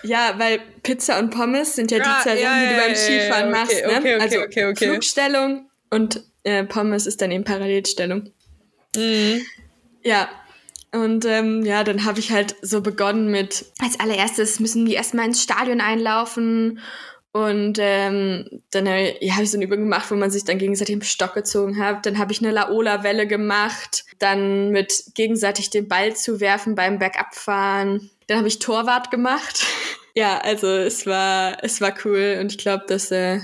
Ja, 0.01 0.34
weil 0.39 0.60
Pizza 0.82 1.19
und 1.19 1.30
Pommes 1.30 1.75
sind 1.75 1.91
ja 1.91 1.99
die 1.99 2.06
ah, 2.06 2.21
zwei 2.23 2.39
ja, 2.39 2.49
Sachen, 2.49 2.62
die 2.63 2.69
du 2.73 2.82
beim 2.82 2.95
Skifahren 2.95 3.51
ja, 3.53 3.62
okay, 3.63 3.84
machst. 3.84 3.86
Ne? 3.86 3.97
Okay, 3.97 4.15
okay, 4.15 4.65
also 4.65 4.86
Flugstellung 4.86 5.69
und 5.91 6.23
äh, 6.43 6.63
Pommes 6.63 7.06
ist 7.06 7.21
dann 7.21 7.30
eben 7.30 7.43
Parallelstellung. 7.43 8.32
Mhm. 8.95 9.45
Ja, 10.01 10.27
und 11.03 11.25
ähm, 11.25 11.63
ja, 11.63 11.83
dann 11.83 12.05
habe 12.05 12.19
ich 12.19 12.31
halt 12.31 12.55
so 12.62 12.81
begonnen 12.81 13.29
mit, 13.31 13.65
als 13.79 13.99
allererstes 13.99 14.60
müssen 14.60 14.86
die 14.86 14.93
erstmal 14.93 15.25
ins 15.25 15.43
Stadion 15.43 15.81
einlaufen 15.81 16.79
und 17.38 17.77
ähm, 17.79 18.63
dann 18.71 18.88
habe 18.88 19.01
ich, 19.01 19.17
ja, 19.21 19.36
hab 19.36 19.43
ich 19.43 19.51
so 19.51 19.57
eine 19.57 19.65
Übung 19.65 19.79
gemacht, 19.79 20.10
wo 20.10 20.15
man 20.15 20.31
sich 20.31 20.43
dann 20.43 20.57
gegenseitig 20.57 20.95
im 20.95 21.03
Stock 21.03 21.36
gezogen 21.36 21.77
hat. 21.77 22.05
Dann 22.07 22.17
habe 22.17 22.31
ich 22.31 22.41
eine 22.41 22.51
Laola-Welle 22.51 23.27
gemacht. 23.27 24.05
Dann 24.17 24.71
mit 24.71 25.12
gegenseitig 25.13 25.69
den 25.69 25.88
Ball 25.88 26.15
zu 26.15 26.39
werfen 26.39 26.73
beim 26.73 26.97
Bergabfahren. 26.97 28.10
Dann 28.25 28.39
habe 28.39 28.47
ich 28.47 28.57
Torwart 28.57 29.12
gemacht. 29.12 29.63
ja, 30.15 30.39
also 30.39 30.67
es 30.67 31.05
war, 31.05 31.63
es 31.63 31.79
war 31.79 31.93
cool 32.05 32.39
und 32.41 32.53
ich 32.53 32.57
glaube, 32.57 32.86
dass. 32.88 33.12
Äh, 33.12 33.39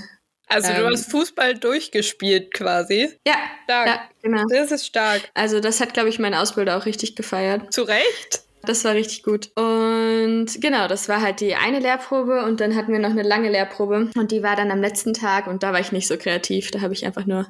also 0.48 0.72
du 0.72 0.82
ähm, 0.82 0.92
hast 0.92 1.10
Fußball 1.10 1.54
durchgespielt 1.54 2.52
quasi. 2.52 3.10
Ja, 3.26 3.36
stark. 3.64 3.86
Ja, 3.86 4.00
genau. 4.22 4.42
Das 4.48 4.70
ist 4.70 4.86
stark. 4.86 5.22
Also 5.34 5.60
das 5.60 5.80
hat, 5.80 5.94
glaube 5.94 6.08
ich, 6.08 6.18
mein 6.18 6.34
Ausbilder 6.34 6.76
auch 6.76 6.86
richtig 6.86 7.16
gefeiert. 7.16 7.72
Zu 7.72 7.82
Recht? 7.82 8.44
Das 8.66 8.84
war 8.84 8.94
richtig 8.94 9.22
gut. 9.22 9.50
Und 9.56 10.46
genau, 10.60 10.88
das 10.88 11.08
war 11.08 11.20
halt 11.20 11.40
die 11.40 11.54
eine 11.54 11.80
Lehrprobe 11.80 12.44
und 12.44 12.60
dann 12.60 12.74
hatten 12.74 12.92
wir 12.92 12.98
noch 12.98 13.10
eine 13.10 13.22
lange 13.22 13.50
Lehrprobe 13.50 14.10
und 14.16 14.30
die 14.30 14.42
war 14.42 14.56
dann 14.56 14.70
am 14.70 14.80
letzten 14.80 15.12
Tag 15.12 15.46
und 15.46 15.62
da 15.62 15.72
war 15.72 15.80
ich 15.80 15.92
nicht 15.92 16.06
so 16.06 16.16
kreativ. 16.16 16.70
Da 16.70 16.80
habe 16.80 16.94
ich 16.94 17.04
einfach 17.04 17.26
nur 17.26 17.46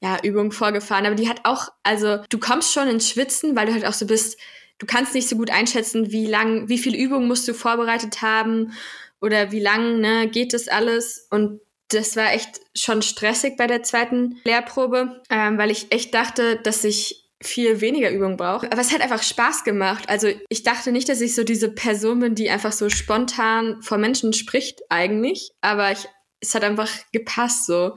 ja 0.00 0.16
Übungen 0.22 0.52
vorgefahren, 0.52 1.06
aber 1.06 1.14
die 1.14 1.28
hat 1.28 1.40
auch, 1.44 1.68
also 1.82 2.18
du 2.30 2.38
kommst 2.38 2.72
schon 2.72 2.88
ins 2.88 3.10
Schwitzen, 3.10 3.56
weil 3.56 3.66
du 3.66 3.72
halt 3.72 3.84
auch 3.84 3.92
so 3.92 4.06
bist, 4.06 4.38
du 4.78 4.86
kannst 4.86 5.14
nicht 5.14 5.28
so 5.28 5.36
gut 5.36 5.50
einschätzen, 5.50 6.10
wie 6.12 6.26
lang, 6.26 6.68
wie 6.68 6.78
viel 6.78 6.94
Übung 6.94 7.26
musst 7.26 7.46
du 7.46 7.54
vorbereitet 7.54 8.22
haben 8.22 8.72
oder 9.20 9.52
wie 9.52 9.60
lang 9.60 10.00
ne, 10.00 10.28
geht 10.28 10.54
das 10.54 10.68
alles. 10.68 11.26
Und 11.30 11.60
das 11.88 12.16
war 12.16 12.32
echt 12.32 12.60
schon 12.74 13.02
stressig 13.02 13.56
bei 13.56 13.66
der 13.66 13.82
zweiten 13.82 14.40
Lehrprobe, 14.44 15.22
ähm, 15.30 15.58
weil 15.58 15.70
ich 15.70 15.92
echt 15.92 16.14
dachte, 16.14 16.56
dass 16.56 16.84
ich 16.84 17.24
viel 17.42 17.80
weniger 17.80 18.10
Übung 18.10 18.36
brauche. 18.36 18.70
Aber 18.72 18.80
es 18.80 18.92
hat 18.92 19.02
einfach 19.02 19.22
Spaß 19.22 19.64
gemacht. 19.64 20.08
Also 20.08 20.28
ich 20.48 20.62
dachte 20.62 20.92
nicht, 20.92 21.08
dass 21.08 21.20
ich 21.20 21.34
so 21.34 21.44
diese 21.44 21.70
Person 21.70 22.20
bin, 22.20 22.34
die 22.34 22.48
einfach 22.48 22.72
so 22.72 22.88
spontan 22.88 23.82
vor 23.82 23.98
Menschen 23.98 24.32
spricht 24.32 24.80
eigentlich. 24.88 25.50
Aber 25.60 25.92
ich, 25.92 26.06
es 26.40 26.54
hat 26.54 26.64
einfach 26.64 26.90
gepasst 27.12 27.66
so. 27.66 27.96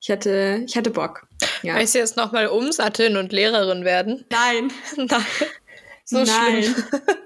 Ich 0.00 0.10
hatte, 0.10 0.62
ich 0.66 0.76
hatte 0.76 0.90
Bock. 0.90 1.26
Ja. 1.62 1.76
Willst 1.76 1.94
du 1.94 1.98
jetzt 1.98 2.16
nochmal 2.16 2.46
umsatteln 2.46 3.16
und 3.16 3.32
Lehrerin 3.32 3.84
werden? 3.84 4.26
Nein. 4.30 4.70
Nein. 4.96 5.26
So 6.04 6.22
Nein. 6.22 6.62
schlimm. 6.62 6.74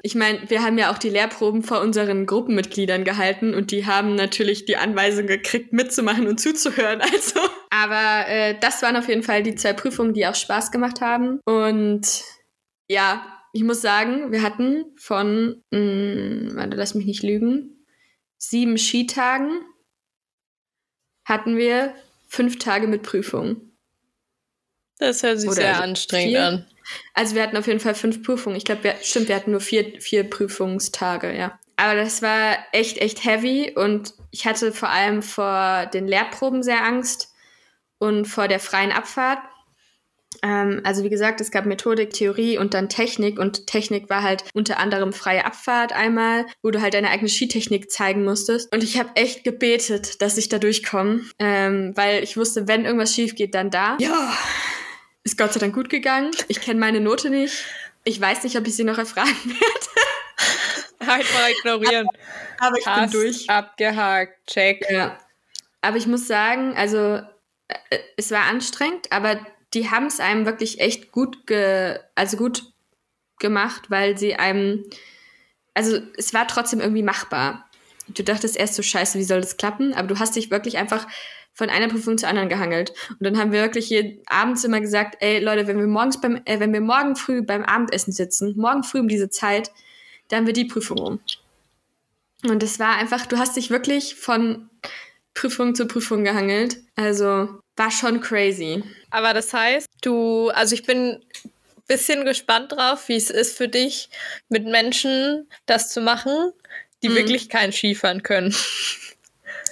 Ich 0.03 0.15
meine, 0.15 0.49
wir 0.49 0.63
haben 0.63 0.79
ja 0.79 0.93
auch 0.93 0.99
die 0.99 1.11
Lehrproben 1.11 1.65
vor 1.65 1.81
unseren 1.81 2.25
Gruppenmitgliedern 2.25 3.05
gehalten 3.05 3.53
und 3.53 3.73
die 3.73 3.85
haben 3.87 4.15
natürlich 4.15 4.65
die 4.65 4.77
Anweisung 4.77 5.27
gekriegt, 5.27 5.73
mitzumachen 5.73 6.27
und 6.29 6.41
zuzuhören. 6.41 7.03
Also. 7.13 7.41
Aber 7.71 8.29
äh, 8.29 8.59
das 8.61 8.81
waren 8.83 8.97
auf 8.97 9.09
jeden 9.09 9.23
Fall 9.23 9.43
die 9.43 9.55
zwei 9.55 9.73
Prüfungen, 9.73 10.15
die 10.15 10.27
auch 10.27 10.35
Spaß 10.35 10.71
gemacht 10.71 11.01
haben. 11.01 11.41
Und 11.45 12.23
ja, 12.89 13.27
ich 13.53 13.65
muss 13.65 13.83
sagen, 13.83 14.31
wir 14.31 14.43
hatten 14.43 14.85
von, 14.97 15.63
mh, 15.71 15.79
hm, 15.79 16.51
warte, 16.55 16.77
lass 16.77 16.95
mich 16.95 17.07
nicht 17.07 17.23
lügen, 17.23 17.85
sieben 18.37 18.79
Skitagen 18.79 19.61
hatten 21.25 21.57
wir 21.57 21.95
fünf 22.29 22.59
Tage 22.59 22.87
mit 22.87 23.03
Prüfungen. 23.03 23.68
Das 24.99 25.23
hört 25.23 25.41
sich 25.41 25.49
Oder 25.49 25.57
sehr 25.57 25.83
anstrengend 25.83 26.31
vier? 26.31 26.45
an. 26.45 26.67
Also 27.15 27.35
wir 27.35 27.43
hatten 27.43 27.57
auf 27.57 27.67
jeden 27.67 27.81
Fall 27.81 27.95
fünf 27.95 28.23
Prüfungen. 28.23 28.57
Ich 28.57 28.65
glaube, 28.65 28.85
wir, 28.85 28.97
stimmt, 29.03 29.29
wir 29.29 29.37
hatten 29.37 29.51
nur 29.51 29.61
vier, 29.61 30.01
vier 30.01 30.29
Prüfungstage, 30.29 31.37
ja. 31.37 31.59
Aber 31.77 31.95
das 31.95 32.23
war 32.23 32.57
echt, 32.73 32.99
echt 32.99 33.25
heavy 33.25 33.73
und 33.77 34.15
ich 34.33 34.47
hatte 34.47 34.73
vor 34.73 34.89
allem 34.89 35.23
vor 35.23 35.87
den 35.87 36.09
Lehrproben 36.09 36.63
sehr 36.63 36.85
Angst 36.85 37.33
und 37.99 38.27
vor 38.27 38.49
der 38.49 38.59
freien 38.59 38.91
Abfahrt. 38.91 39.39
Ähm, 40.43 40.81
also 40.85 41.05
wie 41.05 41.09
gesagt, 41.09 41.41
es 41.41 41.51
gab 41.51 41.67
Methodik, 41.67 42.11
Theorie 42.11 42.59
und 42.59 42.75
dann 42.75 42.89
Technik 42.89 43.39
und 43.39 43.67
Technik 43.67 44.11
war 44.11 44.23
halt 44.23 44.45
unter 44.55 44.79
anderem 44.79 45.13
freie 45.13 45.45
Abfahrt 45.45 45.93
einmal, 45.93 46.47
wo 46.63 46.71
du 46.71 46.83
halt 46.83 46.95
deine 46.95 47.11
eigene 47.11 47.29
Skitechnik 47.29 47.91
zeigen 47.91 48.25
musstest. 48.25 48.73
Und 48.73 48.83
ich 48.83 48.99
habe 48.99 49.11
echt 49.15 49.45
gebetet, 49.45 50.21
dass 50.21 50.37
ich 50.37 50.49
da 50.49 50.59
durchkomme, 50.59 51.23
ähm, 51.39 51.93
weil 51.95 52.23
ich 52.23 52.37
wusste, 52.37 52.69
wenn 52.69 52.85
irgendwas 52.85 53.15
schief 53.15 53.37
geht, 53.37 53.55
dann 53.55 53.71
da. 53.71 53.97
Ja, 54.01 54.37
ist 55.25 55.39
Gott 55.39 55.53
sei 55.53 55.61
Dank 55.61 55.75
gut 55.75 55.91
gegangen. 55.91 56.31
Ich 56.49 56.61
kenne 56.61 56.81
meine 56.81 57.01
Note 57.01 57.31
nicht. 57.31 57.65
Ich 58.05 58.21
weiß 58.21 58.45
nicht, 58.45 58.57
ob 58.57 58.67
ich 58.67 58.77
sie 58.77 58.85
noch 58.85 58.99
erfragen 58.99 59.29
werde. 59.45 61.11
Einfach 61.11 61.49
ignorieren. 61.49 62.07
Aber, 62.59 62.69
aber 62.69 62.79
ich 62.79 62.87
Hast 62.87 63.13
bin 63.13 63.21
durch. 63.21 63.51
Abgehakt. 63.51 64.47
Check. 64.47 64.85
Ja. 64.91 65.19
Aber 65.81 65.97
ich 65.97 66.07
muss 66.07 66.27
sagen, 66.27 66.77
also 66.77 67.21
äh, 67.69 67.99
es 68.17 68.31
war 68.31 68.45
anstrengend, 68.45 69.13
aber 69.13 69.39
die 69.75 69.91
haben 69.91 70.07
es 70.07 70.21
einem 70.21 70.47
wirklich 70.47 70.81
echt 70.81 71.13
gut 71.13 71.47
ge 71.47 71.99
also 72.15 72.37
gut 72.37 72.65
gemacht, 73.39 73.91
weil 73.91 74.19
sie 74.19 74.35
einem 74.35 74.85
also 75.75 76.01
es 76.17 76.35
war 76.35 76.49
trotzdem 76.49 76.81
irgendwie 76.81 77.05
machbar. 77.05 77.69
Du 78.09 78.25
dachtest 78.25 78.57
erst 78.57 78.75
so 78.75 78.83
scheiße, 78.83 79.19
wie 79.19 79.25
soll 79.25 79.41
das 79.41 79.59
klappen, 79.59 79.95
aber 79.95 80.09
du 80.09 80.19
hast 80.19 80.35
dich 80.35 80.51
wirklich 80.51 80.79
einfach 80.79 81.07
von 81.55 81.71
einer 81.71 81.89
Prüfung 81.89 82.19
zur 82.19 82.29
anderen 82.29 82.49
gehangelt. 82.49 82.93
Und 83.11 83.25
dann 83.25 83.39
haben 83.39 83.53
wir 83.53 83.63
wirklich 83.63 83.87
hier 83.89 84.19
abends 84.27 84.65
immer 84.65 84.81
gesagt, 84.81 85.17
ey 85.21 85.41
Leute, 85.41 85.67
wenn 85.67 85.79
wir 85.79 85.87
morgens 85.87 86.21
beim, 86.21 86.41
äh, 86.45 86.61
wenn 86.61 86.73
wir 86.73 86.81
morgen 86.81 87.17
früh 87.17 87.43
beim 87.43 87.65
Abendessen 87.65 88.13
sitzen, 88.13 88.55
morgen 88.57 88.85
früh 88.85 89.01
um 89.01 89.09
diese 89.09 89.31
Zeit, 89.31 89.71
dann 90.29 90.41
haben 90.41 90.47
wir 90.47 90.55
die 90.55 90.67
Prüfung 90.67 90.99
um. 90.99 91.21
Und 92.45 92.63
es 92.63 92.79
war 92.79 92.97
einfach, 92.97 93.27
du 93.27 93.39
hast 93.39 93.57
dich 93.57 93.71
wirklich 93.71 94.15
von 94.15 94.71
Prüfung 95.35 95.75
zu 95.75 95.87
Prüfung 95.87 96.25
gehangelt. 96.25 96.79
Also 96.95 97.61
war 97.77 97.91
schon 97.91 98.21
crazy. 98.21 98.85
Aber 99.11 99.35
das 99.35 99.53
heißt, 99.53 99.89
du, 100.03 100.51
also 100.51 100.75
ich 100.75 100.85
bin 100.85 101.21
bisschen 101.89 102.25
gespannt 102.25 102.73
drauf, 102.73 103.09
wie 103.09 103.17
es 103.17 103.31
ist 103.31 103.57
für 103.57 103.67
dich, 103.67 104.11
mit 104.49 104.67
Menschen 104.67 105.49
das 105.67 105.91
zu 105.91 106.01
machen, 106.01 106.53
die 107.03 107.09
mhm. 107.09 107.15
wirklich 107.17 107.49
kein 107.49 107.73
Skifahren 107.73 108.23
können. 108.23 108.55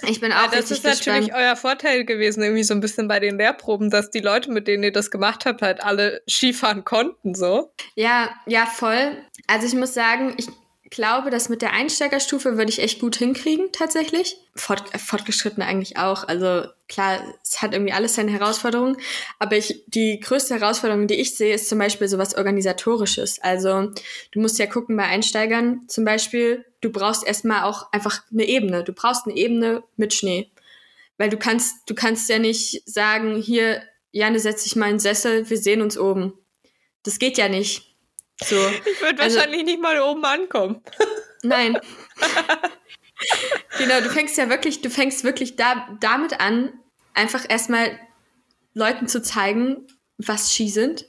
Ich 0.03 0.19
bin 0.19 0.31
auch 0.31 0.43
ja, 0.43 0.47
Das 0.51 0.71
ist 0.71 0.83
natürlich 0.83 1.33
euer 1.33 1.55
Vorteil 1.55 2.05
gewesen, 2.05 2.43
irgendwie 2.43 2.63
so 2.63 2.73
ein 2.73 2.79
bisschen 2.79 3.07
bei 3.07 3.19
den 3.19 3.37
Lehrproben, 3.37 3.89
dass 3.89 4.09
die 4.09 4.19
Leute, 4.19 4.51
mit 4.51 4.67
denen 4.67 4.83
ihr 4.83 4.91
das 4.91 5.11
gemacht 5.11 5.45
habt, 5.45 5.61
halt 5.61 5.83
alle 5.83 6.21
Skifahren 6.29 6.83
konnten, 6.83 7.35
so. 7.35 7.71
Ja, 7.95 8.29
ja, 8.45 8.65
voll. 8.65 9.17
Also 9.47 9.67
ich 9.67 9.73
muss 9.73 9.93
sagen, 9.93 10.33
ich 10.37 10.47
glaube, 10.89 11.29
das 11.29 11.49
mit 11.49 11.61
der 11.61 11.73
Einsteigerstufe 11.73 12.57
würde 12.57 12.69
ich 12.69 12.79
echt 12.79 12.99
gut 12.99 13.15
hinkriegen, 13.15 13.71
tatsächlich. 13.71 14.37
Fort, 14.55 14.93
äh, 14.93 14.99
fortgeschritten 14.99 15.63
eigentlich 15.63 15.97
auch. 15.97 16.27
Also 16.27 16.67
klar, 16.87 17.21
es 17.43 17.61
hat 17.61 17.73
irgendwie 17.73 17.93
alles 17.93 18.15
seine 18.15 18.31
Herausforderungen. 18.31 18.97
Aber 19.39 19.57
ich, 19.57 19.83
die 19.87 20.19
größte 20.19 20.59
Herausforderung, 20.59 21.07
die 21.07 21.15
ich 21.15 21.35
sehe, 21.35 21.55
ist 21.55 21.69
zum 21.69 21.79
Beispiel 21.79 22.07
sowas 22.07 22.35
Organisatorisches. 22.35 23.39
Also 23.41 23.91
du 24.31 24.39
musst 24.39 24.59
ja 24.59 24.65
gucken 24.65 24.95
bei 24.95 25.03
Einsteigern 25.03 25.81
zum 25.87 26.05
Beispiel, 26.05 26.65
du 26.81 26.91
brauchst 26.91 27.25
erstmal 27.25 27.63
auch 27.63 27.91
einfach 27.91 28.21
eine 28.31 28.45
Ebene. 28.45 28.83
Du 28.83 28.93
brauchst 28.93 29.25
eine 29.25 29.35
Ebene 29.35 29.83
mit 29.95 30.13
Schnee. 30.13 30.51
Weil 31.17 31.29
du 31.29 31.37
kannst, 31.37 31.89
du 31.89 31.95
kannst 31.95 32.29
ja 32.29 32.39
nicht 32.39 32.83
sagen, 32.85 33.41
hier, 33.41 33.81
Janne, 34.11 34.39
setz 34.39 34.63
dich 34.63 34.75
mal 34.75 34.85
in 34.85 34.93
den 34.93 34.99
Sessel, 34.99 35.49
wir 35.49 35.57
sehen 35.57 35.81
uns 35.81 35.97
oben. 35.97 36.33
Das 37.03 37.19
geht 37.19 37.37
ja 37.37 37.49
nicht. 37.49 37.96
So. 38.43 38.55
Ich 38.55 39.01
würde 39.01 39.21
also, 39.21 39.37
wahrscheinlich 39.37 39.63
nicht 39.63 39.81
mal 39.81 39.99
oben 39.99 40.23
ankommen. 40.25 40.81
Nein. 41.43 41.79
genau, 43.77 44.01
du 44.01 44.09
fängst 44.09 44.37
ja 44.37 44.49
wirklich, 44.49 44.81
du 44.81 44.89
fängst 44.89 45.23
wirklich 45.23 45.55
da, 45.55 45.87
damit 45.99 46.39
an, 46.39 46.73
einfach 47.13 47.45
erstmal 47.47 47.99
Leuten 48.73 49.07
zu 49.07 49.21
zeigen, 49.21 49.87
was 50.17 50.53
Ski 50.53 50.69
sind, 50.69 51.05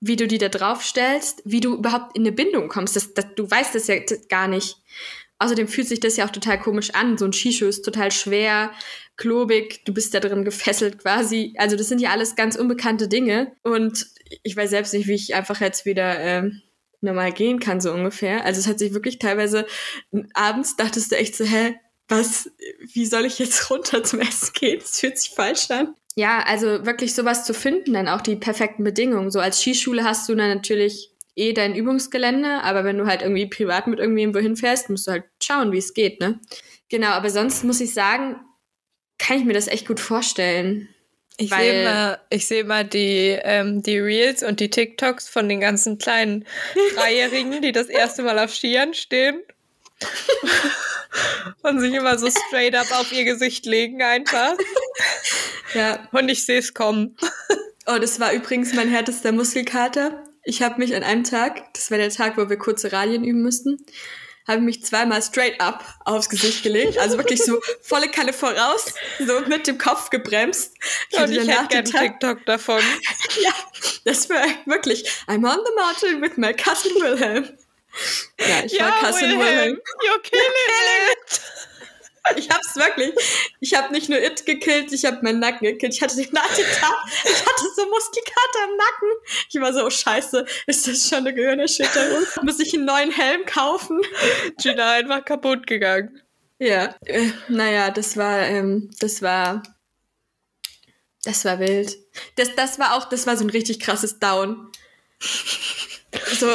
wie 0.00 0.16
du 0.16 0.26
die 0.26 0.38
da 0.38 0.48
drauf 0.48 0.84
stellst, 0.84 1.42
wie 1.44 1.60
du 1.60 1.74
überhaupt 1.74 2.16
in 2.16 2.22
eine 2.22 2.32
Bindung 2.32 2.68
kommst. 2.68 2.96
Das, 2.96 3.14
das, 3.14 3.26
du 3.36 3.50
weißt 3.50 3.74
das 3.74 3.86
ja 3.86 3.96
gar 4.28 4.48
nicht. 4.48 4.76
Außerdem 5.38 5.68
fühlt 5.68 5.88
sich 5.88 6.00
das 6.00 6.16
ja 6.16 6.26
auch 6.26 6.30
total 6.30 6.60
komisch 6.60 6.90
an. 6.90 7.16
So 7.16 7.24
ein 7.24 7.32
Skischuh 7.32 7.66
ist 7.66 7.82
total 7.82 8.12
schwer, 8.12 8.72
klobig, 9.16 9.84
du 9.86 9.94
bist 9.94 10.12
da 10.12 10.20
drin 10.20 10.44
gefesselt 10.44 10.98
quasi. 10.98 11.54
Also 11.56 11.76
das 11.76 11.88
sind 11.88 12.00
ja 12.00 12.10
alles 12.10 12.36
ganz 12.36 12.56
unbekannte 12.56 13.08
Dinge. 13.08 13.52
Und 13.62 14.06
ich 14.42 14.56
weiß 14.56 14.70
selbst 14.70 14.94
nicht, 14.94 15.08
wie 15.08 15.14
ich 15.14 15.34
einfach 15.34 15.60
jetzt 15.60 15.84
wieder 15.84 16.18
äh, 16.18 16.50
normal 17.00 17.32
gehen 17.32 17.60
kann, 17.60 17.80
so 17.80 17.92
ungefähr. 17.92 18.44
Also 18.44 18.60
es 18.60 18.66
hat 18.66 18.78
sich 18.78 18.92
wirklich 18.92 19.18
teilweise 19.18 19.66
abends 20.34 20.76
dachtest 20.76 21.12
du 21.12 21.16
echt 21.16 21.36
so, 21.36 21.44
hä, 21.44 21.74
was, 22.08 22.50
wie 22.92 23.06
soll 23.06 23.24
ich 23.24 23.38
jetzt 23.38 23.70
runter 23.70 24.02
zum 24.02 24.20
Essen 24.20 24.52
gehen? 24.54 24.80
Das 24.80 25.00
fühlt 25.00 25.18
sich 25.18 25.30
falsch 25.30 25.70
an. 25.70 25.94
Ja, 26.16 26.42
also 26.44 26.84
wirklich 26.84 27.14
sowas 27.14 27.44
zu 27.44 27.54
finden, 27.54 27.92
dann 27.94 28.08
auch 28.08 28.20
die 28.20 28.36
perfekten 28.36 28.84
Bedingungen. 28.84 29.30
So 29.30 29.40
als 29.40 29.60
Skischule 29.60 30.04
hast 30.04 30.28
du 30.28 30.34
dann 30.34 30.48
natürlich 30.48 31.10
eh 31.36 31.52
dein 31.52 31.74
Übungsgelände, 31.74 32.62
aber 32.62 32.84
wenn 32.84 32.98
du 32.98 33.06
halt 33.06 33.22
irgendwie 33.22 33.46
privat 33.46 33.86
mit 33.86 34.00
irgendwem 34.00 34.34
wohin 34.34 34.56
fährst, 34.56 34.90
musst 34.90 35.06
du 35.06 35.12
halt 35.12 35.24
schauen, 35.42 35.72
wie 35.72 35.78
es 35.78 35.94
geht, 35.94 36.20
ne? 36.20 36.40
Genau, 36.88 37.10
aber 37.10 37.30
sonst 37.30 37.62
muss 37.62 37.80
ich 37.80 37.94
sagen, 37.94 38.40
kann 39.18 39.38
ich 39.38 39.44
mir 39.44 39.52
das 39.52 39.68
echt 39.68 39.86
gut 39.86 40.00
vorstellen. 40.00 40.88
Ich 41.40 41.50
sehe 41.50 41.84
mal, 41.84 42.20
ich 42.28 42.46
seh 42.46 42.62
mal 42.64 42.84
die, 42.84 43.38
ähm, 43.42 43.82
die 43.82 43.98
Reels 43.98 44.42
und 44.42 44.60
die 44.60 44.68
TikToks 44.68 45.28
von 45.28 45.48
den 45.48 45.60
ganzen 45.60 45.98
kleinen 45.98 46.44
Dreijährigen, 46.94 47.62
die 47.62 47.72
das 47.72 47.86
erste 47.86 48.22
Mal 48.22 48.38
auf 48.38 48.54
Skiern 48.54 48.94
stehen. 48.94 49.40
und 51.62 51.80
sich 51.80 51.92
immer 51.92 52.18
so 52.18 52.28
straight 52.30 52.74
up 52.74 52.90
auf 52.92 53.12
ihr 53.12 53.24
Gesicht 53.24 53.66
legen 53.66 54.02
einfach. 54.02 54.54
Ja. 55.72 56.08
Und 56.10 56.28
ich 56.28 56.44
sehe 56.44 56.58
es 56.58 56.74
kommen. 56.74 57.16
Oh, 57.86 57.98
das 58.00 58.18
war 58.18 58.32
übrigens 58.32 58.74
mein 58.74 58.88
härtester 58.88 59.30
Muskelkater. 59.30 60.24
Ich 60.42 60.62
habe 60.62 60.80
mich 60.80 60.96
an 60.96 61.04
einem 61.04 61.22
Tag, 61.22 61.72
das 61.74 61.92
war 61.92 61.98
der 61.98 62.10
Tag, 62.10 62.36
wo 62.36 62.50
wir 62.50 62.56
kurze 62.56 62.90
Radien 62.90 63.22
üben 63.22 63.42
mussten, 63.42 63.76
habe 64.50 64.60
mich 64.60 64.84
zweimal 64.84 65.22
straight 65.22 65.60
up 65.60 65.84
aufs 66.04 66.28
Gesicht 66.28 66.62
gelegt. 66.62 66.98
Also 66.98 67.16
wirklich 67.16 67.42
so 67.42 67.60
volle 67.80 68.08
Kalle 68.08 68.32
voraus, 68.32 68.94
so 69.18 69.40
mit 69.42 69.66
dem 69.66 69.78
Kopf 69.78 70.10
gebremst. 70.10 70.74
Ich 71.10 71.18
Und 71.18 71.30
ich 71.30 71.48
hätte 71.48 71.68
gerne 71.68 71.84
TikTok 71.84 72.44
davon. 72.46 72.80
ja, 73.42 73.52
das 74.04 74.28
war 74.28 74.44
wirklich, 74.66 75.08
I'm 75.26 75.48
on 75.48 75.58
the 75.64 75.72
mountain 75.76 76.20
with 76.20 76.36
my 76.36 76.52
cousin 76.52 76.92
Wilhelm. 77.00 77.48
Ja, 78.38 78.64
ich 78.64 78.72
ja, 78.72 78.86
war 78.86 79.00
Cousin 79.00 79.30
Wilhelm. 79.30 79.40
Wilhelm. 79.40 79.80
You're 80.04 80.22
killing 80.22 80.44
it. 81.12 81.40
Ich 82.36 82.50
hab's 82.50 82.76
wirklich. 82.76 83.14
Ich 83.60 83.74
habe 83.74 83.92
nicht 83.92 84.08
nur 84.08 84.20
It 84.20 84.44
gekillt, 84.46 84.92
ich 84.92 85.04
habe 85.04 85.18
meinen 85.22 85.40
Nacken 85.40 85.66
gekillt. 85.66 85.94
Ich 85.94 86.02
hatte 86.02 86.16
den 86.16 86.30
Tag, 86.32 86.50
ich 86.50 87.46
hatte 87.46 87.64
so 87.76 87.86
Muskelkater 87.88 88.64
im 88.68 88.76
Nacken. 88.76 89.08
Ich 89.48 89.60
war 89.60 89.72
so, 89.72 89.84
oh 89.86 89.90
scheiße, 89.90 90.44
ist 90.66 90.86
das 90.86 91.08
schon 91.08 91.18
eine 91.18 91.34
Gehirnerschütterung? 91.34 92.24
Muss 92.42 92.60
ich 92.60 92.74
einen 92.74 92.84
neuen 92.84 93.10
Helm 93.10 93.44
kaufen? 93.46 94.00
Gina 94.62 94.92
einfach 94.92 95.24
kaputt 95.24 95.66
gegangen. 95.66 96.20
Ja, 96.58 96.94
äh, 97.06 97.30
naja, 97.48 97.90
das 97.90 98.16
war, 98.16 98.40
ähm, 98.40 98.90
das 99.00 99.22
war, 99.22 99.62
das 101.24 101.44
war 101.46 101.58
wild. 101.58 101.96
Das, 102.36 102.54
das 102.54 102.78
war 102.78 102.94
auch, 102.94 103.08
das 103.08 103.26
war 103.26 103.36
so 103.36 103.44
ein 103.44 103.50
richtig 103.50 103.80
krasses 103.80 104.18
Down. 104.18 104.70
So, 106.38 106.48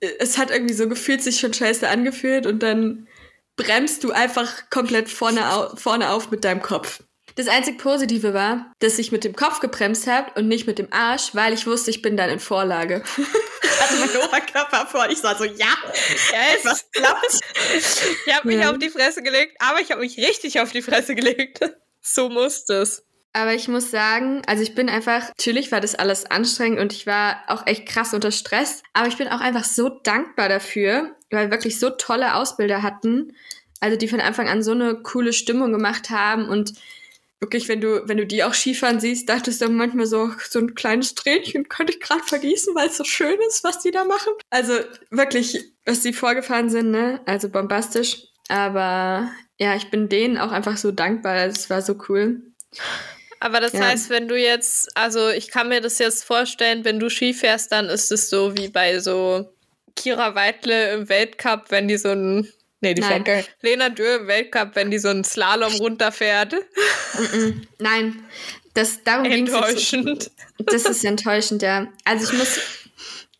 es 0.00 0.36
hat 0.36 0.50
irgendwie 0.50 0.74
so 0.74 0.88
gefühlt 0.88 1.22
sich 1.22 1.40
schon 1.40 1.54
scheiße 1.54 1.88
angefühlt 1.88 2.46
und 2.46 2.62
dann 2.62 3.08
bremst 3.56 4.04
du 4.04 4.12
einfach 4.12 4.70
komplett 4.70 5.08
vorne, 5.08 5.52
au 5.52 5.76
vorne 5.76 6.10
auf 6.10 6.30
mit 6.30 6.44
deinem 6.44 6.62
Kopf. 6.62 7.00
Das 7.34 7.48
einzig 7.48 7.78
Positive 7.78 8.34
war, 8.34 8.72
dass 8.80 8.98
ich 8.98 9.10
mit 9.10 9.24
dem 9.24 9.34
Kopf 9.34 9.60
gebremst 9.60 10.06
habe 10.06 10.32
und 10.38 10.48
nicht 10.48 10.66
mit 10.66 10.78
dem 10.78 10.92
Arsch, 10.92 11.34
weil 11.34 11.54
ich 11.54 11.66
wusste, 11.66 11.90
ich 11.90 12.02
bin 12.02 12.16
dann 12.16 12.28
in 12.28 12.40
Vorlage. 12.40 13.02
ich 13.62 13.80
hatte 13.80 13.96
meinen 13.96 14.28
Oberkörper 14.28 14.86
vor. 14.86 15.08
Ich 15.08 15.22
war 15.22 15.36
so, 15.36 15.44
ja, 15.44 15.74
yes. 15.94 16.64
was 16.64 16.90
klappt. 16.90 17.40
Ich 18.26 18.34
habe 18.34 18.48
mich 18.48 18.58
ja. 18.58 18.70
auf 18.70 18.78
die 18.78 18.90
Fresse 18.90 19.22
gelegt, 19.22 19.56
aber 19.60 19.80
ich 19.80 19.90
habe 19.90 20.00
mich 20.02 20.18
richtig 20.18 20.60
auf 20.60 20.72
die 20.72 20.82
Fresse 20.82 21.14
gelegt. 21.14 21.60
So 22.04 22.28
musste 22.28 22.78
es. 22.78 23.04
Aber 23.32 23.54
ich 23.54 23.68
muss 23.68 23.92
sagen, 23.92 24.42
also 24.48 24.60
ich 24.64 24.74
bin 24.74 24.88
einfach, 24.88 25.28
natürlich 25.28 25.70
war 25.70 25.80
das 25.80 25.94
alles 25.94 26.28
anstrengend 26.28 26.80
und 26.80 26.92
ich 26.92 27.06
war 27.06 27.44
auch 27.46 27.64
echt 27.64 27.86
krass 27.86 28.12
unter 28.12 28.32
Stress, 28.32 28.82
aber 28.92 29.06
ich 29.06 29.16
bin 29.16 29.28
auch 29.28 29.40
einfach 29.40 29.62
so 29.62 29.88
dankbar 29.88 30.48
dafür, 30.48 31.14
weil 31.32 31.46
wir 31.46 31.50
wirklich 31.50 31.78
so 31.78 31.90
tolle 31.90 32.34
Ausbilder 32.34 32.82
hatten, 32.82 33.34
also 33.80 33.96
die 33.96 34.08
von 34.08 34.20
Anfang 34.20 34.48
an 34.48 34.62
so 34.62 34.72
eine 34.72 34.94
coole 35.02 35.32
Stimmung 35.32 35.72
gemacht 35.72 36.10
haben 36.10 36.48
und 36.48 36.74
wirklich, 37.40 37.68
wenn 37.68 37.80
du, 37.80 38.08
wenn 38.08 38.16
du 38.16 38.24
die 38.24 38.44
auch 38.44 38.54
Skifahren 38.54 39.00
siehst, 39.00 39.28
dachtest 39.28 39.60
du 39.60 39.68
manchmal 39.68 40.06
so, 40.06 40.30
so 40.48 40.60
ein 40.60 40.76
kleines 40.76 41.16
Tränchen 41.16 41.68
könnte 41.68 41.92
ich 41.92 42.00
gerade 42.00 42.22
vergießen, 42.22 42.74
weil 42.74 42.86
es 42.86 42.96
so 42.96 43.04
schön 43.04 43.36
ist, 43.48 43.64
was 43.64 43.80
die 43.80 43.90
da 43.90 44.04
machen. 44.04 44.32
Also 44.50 44.74
wirklich, 45.10 45.58
was 45.84 46.00
die 46.00 46.12
vorgefahren 46.12 46.70
sind, 46.70 46.92
ne? 46.92 47.20
Also 47.26 47.48
bombastisch. 47.48 48.28
Aber 48.48 49.28
ja, 49.58 49.74
ich 49.74 49.90
bin 49.90 50.08
denen 50.08 50.38
auch 50.38 50.52
einfach 50.52 50.76
so 50.76 50.92
dankbar. 50.92 51.34
Es 51.46 51.68
war 51.68 51.82
so 51.82 51.96
cool. 52.08 52.40
Aber 53.40 53.58
das 53.58 53.72
ja. 53.72 53.80
heißt, 53.80 54.08
wenn 54.08 54.28
du 54.28 54.38
jetzt, 54.38 54.96
also 54.96 55.28
ich 55.28 55.50
kann 55.50 55.68
mir 55.68 55.80
das 55.80 55.98
jetzt 55.98 56.22
vorstellen, 56.22 56.84
wenn 56.84 57.00
du 57.00 57.10
Ski 57.10 57.34
fährst, 57.34 57.72
dann 57.72 57.86
ist 57.86 58.12
es 58.12 58.30
so 58.30 58.56
wie 58.56 58.68
bei 58.68 59.00
so 59.00 59.52
Kira 59.96 60.34
Weidle 60.34 60.92
im 60.94 61.08
Weltcup, 61.08 61.66
wenn 61.70 61.88
die 61.88 61.96
so 61.96 62.10
ein 62.10 62.48
Nee, 62.82 62.94
die 62.94 63.00
Nein. 63.02 63.24
fährt 63.24 63.48
Lena 63.60 63.90
Dürr 63.90 64.20
im 64.20 64.26
Weltcup, 64.26 64.74
wenn 64.74 64.90
die 64.90 64.98
so 64.98 65.08
einen 65.08 65.22
Slalom 65.22 65.72
runterfährt. 65.74 66.56
Nein, 67.78 68.24
das 68.74 69.04
darum 69.04 69.24
Enttäuschend. 69.24 70.32
Das 70.58 70.84
ist 70.86 71.04
enttäuschend, 71.04 71.62
ja. 71.62 71.86
Also 72.04 72.24
ich 72.24 72.36
muss, 72.36 72.58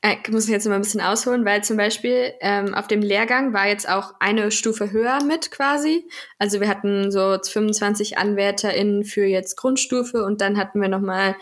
äh, 0.01 0.17
muss 0.31 0.49
jetzt 0.49 0.67
immer 0.67 0.77
ein 0.77 0.83
bisschen 0.83 1.01
ausholen, 1.01 1.45
weil 1.45 1.65
zum 1.65 1.77
Beispiel 1.77 2.35
ähm, 2.41 2.73
auf 2.73 2.87
dem 2.87 3.03
Lehrgang 3.03 3.53
war 3.53 3.67
jetzt 3.67 3.89
auch 3.89 4.15
eine 4.21 4.53
Stufe 4.53 4.93
höher 4.93 5.25
mit 5.25 5.51
quasi. 5.51 6.05
Also 6.39 6.61
wir 6.61 6.69
hatten 6.69 7.11
so 7.11 7.37
25 7.43 8.19
AnwärterInnen 8.19 9.05
für 9.05 9.25
jetzt 9.25 9.57
Grundstufe 9.57 10.25
und 10.25 10.41
dann 10.41 10.57
hatten 10.57 10.81
wir 10.81 10.89
nochmal, 10.89 11.35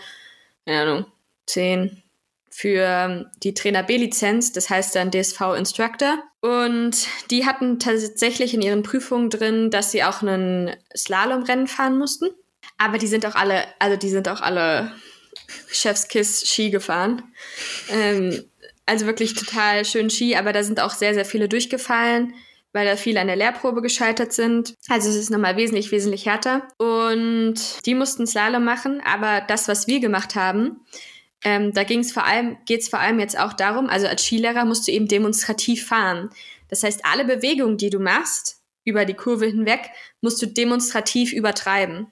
keine 0.64 0.80
Ahnung, 0.80 1.06
10, 1.46 2.02
für 2.50 3.30
die 3.42 3.54
Trainer 3.54 3.82
B-Lizenz, 3.84 4.52
das 4.52 4.68
heißt 4.68 4.94
dann 4.96 5.10
DSV 5.10 5.40
Instructor. 5.56 6.18
Und 6.40 7.06
die 7.30 7.46
hatten 7.46 7.78
tatsächlich 7.78 8.54
in 8.54 8.62
ihren 8.62 8.82
Prüfungen 8.82 9.30
drin, 9.30 9.70
dass 9.70 9.92
sie 9.92 10.02
auch 10.02 10.22
einen 10.22 10.74
Slalomrennen 10.96 11.68
fahren 11.68 11.98
mussten. 11.98 12.26
Aber 12.76 12.98
die 12.98 13.06
sind 13.06 13.24
auch 13.24 13.34
alle, 13.34 13.64
also 13.78 13.96
die 13.96 14.08
sind 14.08 14.28
auch 14.28 14.40
alle 14.40 14.92
Chefskiss 15.70 16.48
Ski 16.48 16.70
gefahren. 16.70 17.22
Ähm, 17.90 18.44
also 18.86 19.06
wirklich 19.06 19.34
total 19.34 19.84
schön 19.84 20.10
Ski, 20.10 20.34
aber 20.34 20.52
da 20.52 20.64
sind 20.64 20.80
auch 20.80 20.90
sehr, 20.90 21.14
sehr 21.14 21.24
viele 21.24 21.48
durchgefallen, 21.48 22.34
weil 22.72 22.86
da 22.86 22.96
viele 22.96 23.20
an 23.20 23.28
der 23.28 23.36
Lehrprobe 23.36 23.82
gescheitert 23.82 24.32
sind. 24.32 24.74
Also 24.88 25.10
es 25.10 25.16
ist 25.16 25.30
nochmal 25.30 25.56
wesentlich, 25.56 25.92
wesentlich 25.92 26.26
härter. 26.26 26.66
Und 26.78 27.54
die 27.86 27.94
mussten 27.94 28.26
Slalom 28.26 28.64
machen, 28.64 29.00
aber 29.04 29.42
das, 29.46 29.68
was 29.68 29.86
wir 29.86 30.00
gemacht 30.00 30.34
haben, 30.34 30.80
ähm, 31.42 31.72
da 31.72 31.84
ging 31.84 32.00
es 32.00 32.12
vor 32.12 32.24
allem, 32.24 32.58
geht 32.66 32.82
es 32.82 32.88
vor 32.88 32.98
allem 32.98 33.18
jetzt 33.18 33.38
auch 33.38 33.52
darum, 33.52 33.88
also 33.88 34.06
als 34.06 34.24
Skilehrer 34.24 34.64
musst 34.64 34.86
du 34.86 34.92
eben 34.92 35.08
demonstrativ 35.08 35.86
fahren. 35.86 36.30
Das 36.68 36.82
heißt, 36.82 37.04
alle 37.04 37.24
Bewegungen, 37.24 37.78
die 37.78 37.90
du 37.90 37.98
machst, 37.98 38.60
über 38.84 39.04
die 39.04 39.14
Kurve 39.14 39.46
hinweg, 39.46 39.90
musst 40.20 40.40
du 40.42 40.46
demonstrativ 40.46 41.32
übertreiben. 41.32 42.08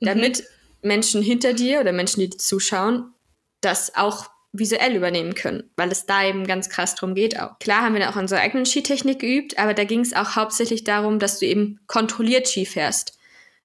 Mhm. 0.00 0.06
Damit 0.06 0.44
Menschen 0.82 1.22
hinter 1.22 1.52
dir 1.52 1.80
oder 1.80 1.92
Menschen, 1.92 2.20
die 2.20 2.30
dir 2.30 2.38
zuschauen, 2.38 3.12
das 3.60 3.94
auch 3.96 4.30
visuell 4.52 4.96
übernehmen 4.96 5.34
können, 5.34 5.70
weil 5.76 5.92
es 5.92 6.06
da 6.06 6.24
eben 6.24 6.46
ganz 6.46 6.70
krass 6.70 6.94
drum 6.94 7.14
geht 7.14 7.38
auch. 7.38 7.58
Klar 7.58 7.82
haben 7.82 7.94
wir 7.94 8.08
auch 8.08 8.16
unsere 8.16 8.40
eigenen 8.40 8.64
Skitechnik 8.64 9.20
geübt, 9.20 9.58
aber 9.58 9.74
da 9.74 9.84
ging 9.84 10.00
es 10.00 10.14
auch 10.14 10.36
hauptsächlich 10.36 10.84
darum, 10.84 11.18
dass 11.18 11.38
du 11.38 11.46
eben 11.46 11.80
kontrolliert 11.86 12.48
Ski 12.48 12.64
fährst. 12.64 13.18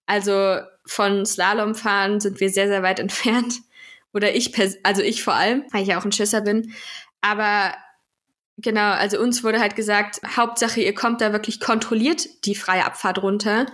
Also 0.06 0.60
von 0.86 1.26
Slalomfahren 1.26 2.19
sind 2.19 2.41
wir 2.41 2.50
sehr, 2.50 2.67
sehr 2.67 2.84
weit 2.84 3.00
entfernt. 3.00 3.62
Oder 4.13 4.36
ich, 4.36 4.54
also 4.84 5.02
ich 5.02 5.23
vor 5.23 5.34
allem, 5.34 5.63
weil 5.71 5.84
ich 5.84 5.89
ja 5.89 5.99
auch 5.99 6.06
ein 6.06 6.12
Schisser 6.12 6.41
bin. 6.41 6.73
Aber 7.21 7.73
genau, 8.58 8.91
also 8.91 9.19
uns 9.19 9.43
wurde 9.43 9.60
halt 9.60 9.76
gesagt, 9.76 10.21
Hauptsache, 10.36 10.82
ihr 10.82 10.93
kommt 10.93 11.21
da 11.21 11.32
wirklich 11.32 11.60
kontrolliert 11.60 12.45
die 12.45 12.56
freie 12.56 12.86
Abfahrt 12.86 13.21
runter. 13.21 13.65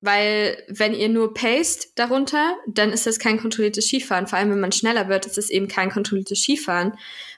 Weil 0.00 0.62
wenn 0.68 0.92
ihr 0.92 1.08
nur 1.08 1.32
paced 1.32 1.98
darunter, 1.98 2.56
dann 2.66 2.90
ist 2.92 3.06
das 3.06 3.18
kein 3.18 3.40
kontrolliertes 3.40 3.86
Skifahren. 3.86 4.26
Vor 4.26 4.38
allem, 4.38 4.50
wenn 4.50 4.60
man 4.60 4.72
schneller 4.72 5.08
wird, 5.08 5.24
ist 5.24 5.38
es 5.38 5.48
eben 5.48 5.66
kein 5.66 5.90
kontrolliertes 5.90 6.42
Skifahren, 6.42 6.92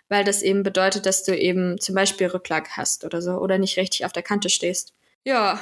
weil 0.08 0.24
das 0.24 0.42
eben 0.42 0.64
bedeutet, 0.64 1.06
dass 1.06 1.22
du 1.22 1.38
eben 1.38 1.80
zum 1.80 1.94
Beispiel 1.94 2.26
Rücklag 2.26 2.70
hast 2.76 3.04
oder 3.04 3.22
so 3.22 3.34
oder 3.34 3.58
nicht 3.58 3.76
richtig 3.76 4.04
auf 4.04 4.12
der 4.12 4.24
Kante 4.24 4.48
stehst. 4.48 4.94
Ja, 5.24 5.60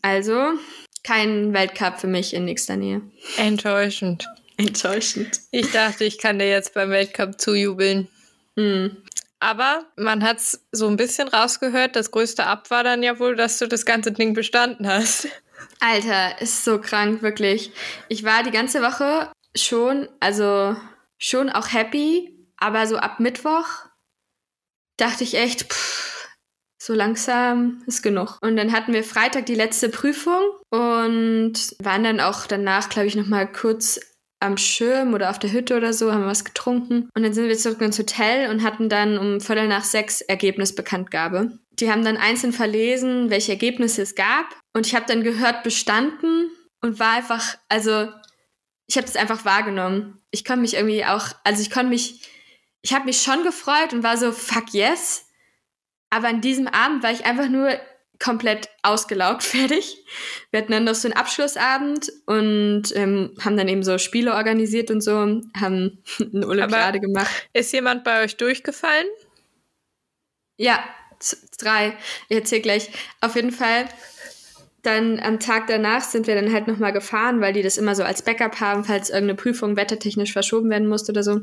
also 0.00 0.52
kein 1.02 1.52
Weltcup 1.54 1.98
für 1.98 2.06
mich 2.06 2.34
in 2.34 2.44
nächster 2.44 2.76
Nähe. 2.76 3.02
Enttäuschend. 3.36 4.28
Enttäuschend. 4.58 5.40
Ich 5.52 5.70
dachte, 5.70 6.04
ich 6.04 6.18
kann 6.18 6.38
dir 6.38 6.48
jetzt 6.48 6.74
beim 6.74 6.90
Weltcup 6.90 7.40
zujubeln. 7.40 8.08
Hm. 8.56 8.96
Aber 9.40 9.84
man 9.96 10.24
hat 10.24 10.38
es 10.38 10.66
so 10.72 10.88
ein 10.88 10.96
bisschen 10.96 11.28
rausgehört. 11.28 11.94
Das 11.94 12.10
größte 12.10 12.44
Ab 12.44 12.70
war 12.70 12.82
dann 12.82 13.04
ja 13.04 13.20
wohl, 13.20 13.36
dass 13.36 13.58
du 13.58 13.68
das 13.68 13.86
ganze 13.86 14.10
Ding 14.10 14.34
bestanden 14.34 14.88
hast. 14.88 15.28
Alter, 15.80 16.40
ist 16.40 16.64
so 16.64 16.80
krank, 16.80 17.22
wirklich. 17.22 17.72
Ich 18.08 18.24
war 18.24 18.42
die 18.42 18.50
ganze 18.50 18.82
Woche 18.82 19.30
schon, 19.56 20.08
also 20.18 20.76
schon 21.18 21.50
auch 21.50 21.72
happy, 21.72 22.36
aber 22.56 22.86
so 22.88 22.96
ab 22.96 23.20
Mittwoch 23.20 23.66
dachte 24.96 25.22
ich 25.22 25.34
echt, 25.34 25.72
pff, 25.72 26.28
so 26.80 26.94
langsam 26.94 27.82
ist 27.86 28.02
genug. 28.02 28.38
Und 28.40 28.56
dann 28.56 28.72
hatten 28.72 28.92
wir 28.92 29.04
Freitag 29.04 29.46
die 29.46 29.54
letzte 29.54 29.88
Prüfung 29.88 30.42
und 30.70 31.76
waren 31.78 32.02
dann 32.02 32.20
auch 32.20 32.46
danach, 32.46 32.88
glaube 32.88 33.06
ich, 33.06 33.14
noch 33.14 33.26
mal 33.26 33.50
kurz 33.50 34.00
am 34.40 34.56
Schirm 34.56 35.14
oder 35.14 35.30
auf 35.30 35.38
der 35.38 35.52
Hütte 35.52 35.76
oder 35.76 35.92
so, 35.92 36.12
haben 36.12 36.24
was 36.24 36.44
getrunken. 36.44 37.08
Und 37.14 37.22
dann 37.22 37.32
sind 37.32 37.48
wir 37.48 37.56
zurück 37.56 37.80
ins 37.80 37.98
Hotel 37.98 38.50
und 38.50 38.62
hatten 38.62 38.88
dann 38.88 39.18
um 39.18 39.40
Viertel 39.40 39.68
nach 39.68 39.84
sechs 39.84 40.20
Ergebnisbekanntgabe. 40.20 41.58
Die 41.72 41.90
haben 41.90 42.04
dann 42.04 42.16
einzeln 42.16 42.52
verlesen, 42.52 43.30
welche 43.30 43.52
Ergebnisse 43.52 44.02
es 44.02 44.14
gab. 44.14 44.46
Und 44.74 44.86
ich 44.86 44.94
habe 44.94 45.06
dann 45.06 45.24
gehört, 45.24 45.64
bestanden 45.64 46.50
und 46.80 47.00
war 47.00 47.12
einfach, 47.12 47.58
also 47.68 48.08
ich 48.86 48.96
habe 48.96 49.06
das 49.06 49.16
einfach 49.16 49.44
wahrgenommen. 49.44 50.20
Ich 50.30 50.44
konnte 50.44 50.62
mich 50.62 50.74
irgendwie 50.74 51.04
auch, 51.04 51.28
also 51.44 51.60
ich 51.60 51.70
konnte 51.70 51.90
mich, 51.90 52.28
ich 52.82 52.94
habe 52.94 53.06
mich 53.06 53.22
schon 53.22 53.42
gefreut 53.42 53.92
und 53.92 54.02
war 54.02 54.16
so, 54.16 54.32
fuck 54.32 54.72
yes. 54.72 55.26
Aber 56.10 56.28
an 56.28 56.40
diesem 56.40 56.68
Abend 56.68 57.02
war 57.02 57.12
ich 57.12 57.24
einfach 57.24 57.48
nur 57.48 57.78
komplett 58.18 58.68
ausgelaugt 58.82 59.42
fertig. 59.44 60.04
Wir 60.50 60.60
hatten 60.60 60.72
dann 60.72 60.84
noch 60.84 60.94
so 60.94 61.08
einen 61.08 61.16
Abschlussabend 61.16 62.10
und 62.26 62.84
ähm, 62.94 63.34
haben 63.40 63.56
dann 63.56 63.68
eben 63.68 63.82
so 63.82 63.98
Spiele 63.98 64.34
organisiert 64.34 64.90
und 64.90 65.00
so, 65.00 65.40
haben 65.58 66.02
eine 66.34 66.46
Olympiade 66.46 66.98
Aber 66.98 67.00
gemacht. 67.00 67.48
Ist 67.52 67.72
jemand 67.72 68.04
bei 68.04 68.24
euch 68.24 68.36
durchgefallen? 68.36 69.06
Ja, 70.56 70.82
drei. 71.58 71.96
Ich 72.28 72.36
erzähl 72.36 72.60
gleich. 72.60 72.90
Auf 73.20 73.36
jeden 73.36 73.52
Fall. 73.52 73.86
Dann 74.82 75.20
am 75.20 75.40
Tag 75.40 75.66
danach 75.66 76.02
sind 76.02 76.26
wir 76.26 76.34
dann 76.34 76.52
halt 76.52 76.68
nochmal 76.68 76.92
gefahren, 76.92 77.40
weil 77.40 77.52
die 77.52 77.62
das 77.62 77.78
immer 77.78 77.94
so 77.94 78.04
als 78.04 78.22
Backup 78.22 78.60
haben, 78.60 78.84
falls 78.84 79.10
irgendeine 79.10 79.36
Prüfung 79.36 79.76
wettertechnisch 79.76 80.32
verschoben 80.32 80.70
werden 80.70 80.88
musste 80.88 81.12
oder 81.12 81.22
so. 81.22 81.40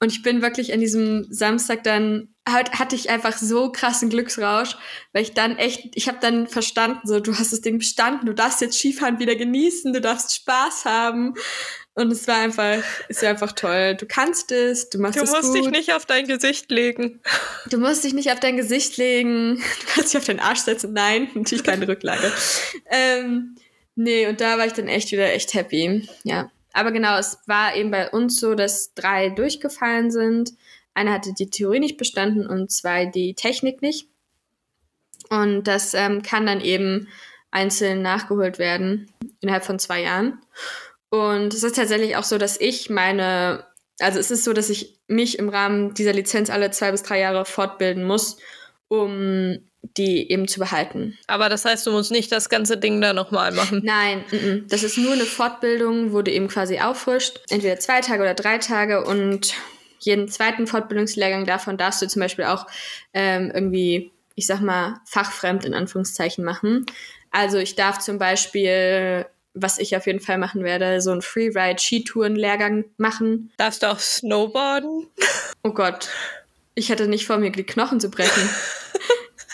Und 0.00 0.12
ich 0.12 0.22
bin 0.22 0.42
wirklich 0.42 0.72
an 0.72 0.80
diesem 0.80 1.26
Samstag 1.30 1.82
dann, 1.84 2.33
halt, 2.48 2.72
hatte 2.72 2.94
ich 2.94 3.10
einfach 3.10 3.36
so 3.36 3.72
krassen 3.72 4.10
Glücksrausch, 4.10 4.76
weil 5.12 5.22
ich 5.22 5.32
dann 5.32 5.56
echt, 5.56 5.90
ich 5.94 6.08
habe 6.08 6.18
dann 6.20 6.46
verstanden, 6.46 7.00
so, 7.04 7.20
du 7.20 7.34
hast 7.34 7.52
das 7.52 7.60
Ding 7.60 7.78
bestanden, 7.78 8.26
du 8.26 8.34
darfst 8.34 8.60
jetzt 8.60 8.78
Skifahren 8.78 9.18
wieder 9.18 9.34
genießen, 9.34 9.92
du 9.92 10.00
darfst 10.00 10.34
Spaß 10.34 10.84
haben. 10.84 11.34
Und 11.96 12.10
es 12.10 12.26
war 12.26 12.38
einfach, 12.38 12.82
ist 13.08 13.22
ja 13.22 13.30
einfach 13.30 13.52
toll. 13.52 13.94
Du 13.94 14.04
kannst 14.04 14.50
es, 14.50 14.90
du 14.90 14.98
machst 14.98 15.16
du 15.16 15.22
es 15.22 15.30
gut. 15.30 15.42
Du 15.42 15.46
musst 15.46 15.56
dich 15.56 15.70
nicht 15.70 15.92
auf 15.92 16.06
dein 16.06 16.26
Gesicht 16.26 16.68
legen. 16.70 17.20
Du 17.70 17.78
musst 17.78 18.02
dich 18.02 18.14
nicht 18.14 18.32
auf 18.32 18.40
dein 18.40 18.56
Gesicht 18.56 18.96
legen. 18.96 19.62
Du 19.80 19.86
kannst 19.94 20.12
dich 20.12 20.18
auf 20.18 20.26
deinen 20.26 20.40
Arsch 20.40 20.60
setzen. 20.60 20.92
Nein, 20.92 21.28
natürlich 21.34 21.62
keine 21.62 21.86
Rücklage. 21.86 22.32
ähm, 22.90 23.54
nee, 23.94 24.26
und 24.26 24.40
da 24.40 24.58
war 24.58 24.66
ich 24.66 24.72
dann 24.72 24.88
echt 24.88 25.12
wieder 25.12 25.32
echt 25.32 25.54
happy. 25.54 26.08
Ja. 26.24 26.50
Aber 26.72 26.90
genau, 26.90 27.16
es 27.16 27.38
war 27.46 27.76
eben 27.76 27.92
bei 27.92 28.10
uns 28.10 28.40
so, 28.40 28.56
dass 28.56 28.94
drei 28.94 29.28
durchgefallen 29.28 30.10
sind. 30.10 30.50
Einer 30.94 31.12
hatte 31.12 31.32
die 31.36 31.50
Theorie 31.50 31.80
nicht 31.80 31.96
bestanden 31.96 32.46
und 32.46 32.70
zwei 32.70 33.06
die 33.06 33.34
Technik 33.34 33.82
nicht. 33.82 34.08
Und 35.28 35.64
das 35.64 35.94
ähm, 35.94 36.22
kann 36.22 36.46
dann 36.46 36.60
eben 36.60 37.08
einzeln 37.50 38.02
nachgeholt 38.02 38.58
werden 38.58 39.10
innerhalb 39.40 39.64
von 39.64 39.78
zwei 39.78 40.02
Jahren. 40.02 40.40
Und 41.10 41.54
es 41.54 41.62
ist 41.62 41.76
tatsächlich 41.76 42.16
auch 42.16 42.24
so, 42.24 42.38
dass 42.38 42.60
ich 42.60 42.90
meine 42.90 43.64
Also 44.00 44.18
es 44.18 44.30
ist 44.30 44.44
so, 44.44 44.52
dass 44.52 44.70
ich 44.70 44.98
mich 45.06 45.38
im 45.38 45.48
Rahmen 45.48 45.94
dieser 45.94 46.12
Lizenz 46.12 46.50
alle 46.50 46.70
zwei 46.70 46.90
bis 46.90 47.02
drei 47.02 47.20
Jahre 47.20 47.44
fortbilden 47.44 48.04
muss, 48.04 48.38
um 48.88 49.58
die 49.96 50.30
eben 50.30 50.48
zu 50.48 50.58
behalten. 50.58 51.16
Aber 51.26 51.48
das 51.48 51.64
heißt, 51.64 51.86
du 51.86 51.92
musst 51.92 52.10
nicht 52.10 52.32
das 52.32 52.48
ganze 52.48 52.76
Ding 52.78 53.00
da 53.00 53.12
nochmal 53.12 53.52
machen. 53.52 53.82
Nein, 53.84 54.24
n 54.32 54.38
-n. 54.38 54.68
das 54.68 54.82
ist 54.82 54.96
nur 54.96 55.12
eine 55.12 55.24
Fortbildung, 55.24 56.12
wo 56.12 56.22
du 56.22 56.32
eben 56.32 56.48
quasi 56.48 56.80
auffrischt. 56.80 57.40
Entweder 57.50 57.78
zwei 57.78 58.00
Tage 58.00 58.22
oder 58.22 58.34
drei 58.34 58.58
Tage 58.58 59.04
und 59.04 59.54
jeden 59.98 60.28
zweiten 60.28 60.66
Fortbildungslehrgang 60.66 61.44
davon 61.44 61.76
darfst 61.76 62.02
du 62.02 62.08
zum 62.08 62.20
Beispiel 62.20 62.44
auch 62.44 62.66
ähm, 63.12 63.50
irgendwie, 63.52 64.12
ich 64.34 64.46
sag 64.46 64.60
mal, 64.60 65.00
fachfremd 65.06 65.64
in 65.64 65.74
Anführungszeichen 65.74 66.44
machen. 66.44 66.86
Also 67.30 67.58
ich 67.58 67.74
darf 67.74 67.98
zum 67.98 68.18
Beispiel, 68.18 69.26
was 69.54 69.78
ich 69.78 69.96
auf 69.96 70.06
jeden 70.06 70.20
Fall 70.20 70.38
machen 70.38 70.62
werde, 70.62 71.00
so 71.00 71.10
einen 71.10 71.22
Freeride-Skitouren-Lehrgang 71.22 72.84
machen. 72.96 73.52
Darfst 73.56 73.82
du 73.82 73.90
auch 73.90 73.98
Snowboarden? 73.98 75.08
Oh 75.62 75.70
Gott, 75.72 76.10
ich 76.74 76.90
hatte 76.90 77.08
nicht 77.08 77.26
vor 77.26 77.38
mir, 77.38 77.50
die 77.50 77.64
Knochen 77.64 78.00
zu 78.00 78.10
brechen. 78.10 78.48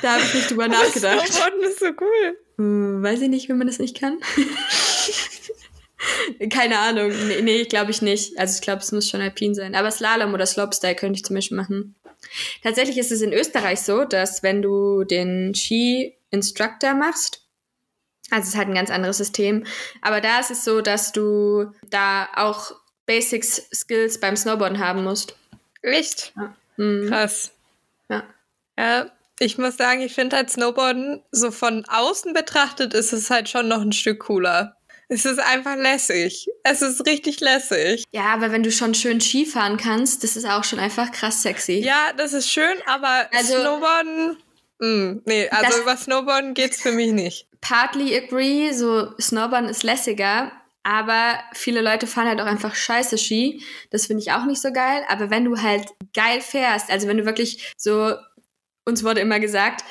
da 0.02 0.14
habe 0.14 0.22
ich 0.22 0.34
nicht 0.34 0.50
drüber 0.50 0.68
nachgedacht. 0.68 1.26
Snowboarden 1.26 1.62
ist 1.62 1.80
so 1.80 1.86
cool. 2.00 2.38
Hm, 2.58 3.02
weiß 3.02 3.22
ich 3.22 3.28
nicht, 3.28 3.48
wenn 3.48 3.58
man 3.58 3.66
das 3.66 3.78
nicht 3.78 3.98
kann. 3.98 4.18
Keine 6.50 6.78
Ahnung. 6.78 7.12
Nee, 7.28 7.42
nee 7.42 7.64
glaube 7.64 7.90
ich 7.90 8.02
nicht. 8.02 8.38
Also 8.38 8.56
ich 8.56 8.62
glaube, 8.62 8.82
es 8.82 8.92
muss 8.92 9.08
schon 9.08 9.20
alpin 9.20 9.54
sein. 9.54 9.74
Aber 9.74 9.90
Slalom 9.90 10.34
oder 10.34 10.46
Slopestyle 10.46 10.94
könnte 10.94 11.18
ich 11.18 11.24
zum 11.24 11.36
Beispiel 11.36 11.56
machen. 11.56 11.94
Tatsächlich 12.62 12.98
ist 12.98 13.12
es 13.12 13.22
in 13.22 13.32
Österreich 13.32 13.80
so, 13.80 14.04
dass 14.04 14.42
wenn 14.42 14.62
du 14.62 15.04
den 15.04 15.54
Ski-Instructor 15.54 16.94
machst, 16.94 17.42
also 18.30 18.42
es 18.42 18.48
ist 18.50 18.56
halt 18.56 18.68
ein 18.68 18.74
ganz 18.74 18.90
anderes 18.90 19.18
System, 19.18 19.64
aber 20.02 20.20
da 20.20 20.38
ist 20.38 20.50
es 20.50 20.64
so, 20.64 20.80
dass 20.80 21.12
du 21.12 21.72
da 21.88 22.28
auch 22.36 22.72
Basics 23.06 23.68
Skills 23.74 24.20
beim 24.20 24.36
Snowboarden 24.36 24.78
haben 24.78 25.02
musst. 25.02 25.34
Echt? 25.82 26.32
Ja. 26.36 26.54
Mhm. 26.76 27.08
Krass. 27.08 27.52
Ja. 28.08 28.24
Ja, 28.78 29.10
ich 29.38 29.58
muss 29.58 29.76
sagen, 29.76 30.00
ich 30.02 30.14
finde 30.14 30.36
halt 30.36 30.50
Snowboarden 30.50 31.22
so 31.32 31.50
von 31.50 31.84
außen 31.86 32.34
betrachtet 32.34 32.94
ist 32.94 33.12
es 33.12 33.30
halt 33.30 33.48
schon 33.48 33.68
noch 33.68 33.80
ein 33.80 33.92
Stück 33.92 34.20
cooler. 34.20 34.76
Es 35.12 35.24
ist 35.24 35.40
einfach 35.40 35.74
lässig. 35.76 36.46
Es 36.62 36.82
ist 36.82 37.04
richtig 37.04 37.40
lässig. 37.40 38.04
Ja, 38.12 38.26
aber 38.32 38.52
wenn 38.52 38.62
du 38.62 38.70
schon 38.70 38.94
schön 38.94 39.20
Ski 39.20 39.44
fahren 39.44 39.76
kannst, 39.76 40.22
das 40.22 40.36
ist 40.36 40.44
auch 40.44 40.62
schon 40.62 40.78
einfach 40.78 41.10
krass 41.10 41.42
sexy. 41.42 41.80
Ja, 41.80 42.12
das 42.16 42.32
ist 42.32 42.48
schön, 42.48 42.76
aber 42.86 43.28
Also- 43.34 43.60
Snowboarden. 43.60 44.36
Mh, 44.78 45.20
nee, 45.26 45.48
also 45.50 45.82
über 45.82 45.96
Snowboarden 45.96 46.54
geht's 46.54 46.80
für 46.80 46.92
mich 46.92 47.10
nicht. 47.12 47.48
Partly 47.60 48.16
agree, 48.16 48.72
so 48.72 49.10
Snowboarden 49.20 49.68
ist 49.68 49.82
lässiger, 49.82 50.52
aber 50.84 51.40
viele 51.54 51.82
Leute 51.82 52.06
fahren 52.06 52.28
halt 52.28 52.40
auch 52.40 52.46
einfach 52.46 52.74
scheiße 52.76 53.18
Ski. 53.18 53.62
Das 53.90 54.06
finde 54.06 54.22
ich 54.22 54.30
auch 54.30 54.44
nicht 54.46 54.62
so 54.62 54.72
geil. 54.72 55.02
Aber 55.08 55.28
wenn 55.28 55.44
du 55.44 55.60
halt 55.60 55.88
geil 56.14 56.40
fährst, 56.40 56.88
also 56.88 57.08
wenn 57.08 57.18
du 57.18 57.26
wirklich 57.26 57.74
so, 57.76 58.14
uns 58.86 59.02
wurde 59.04 59.20
immer 59.20 59.40
gesagt, 59.40 59.84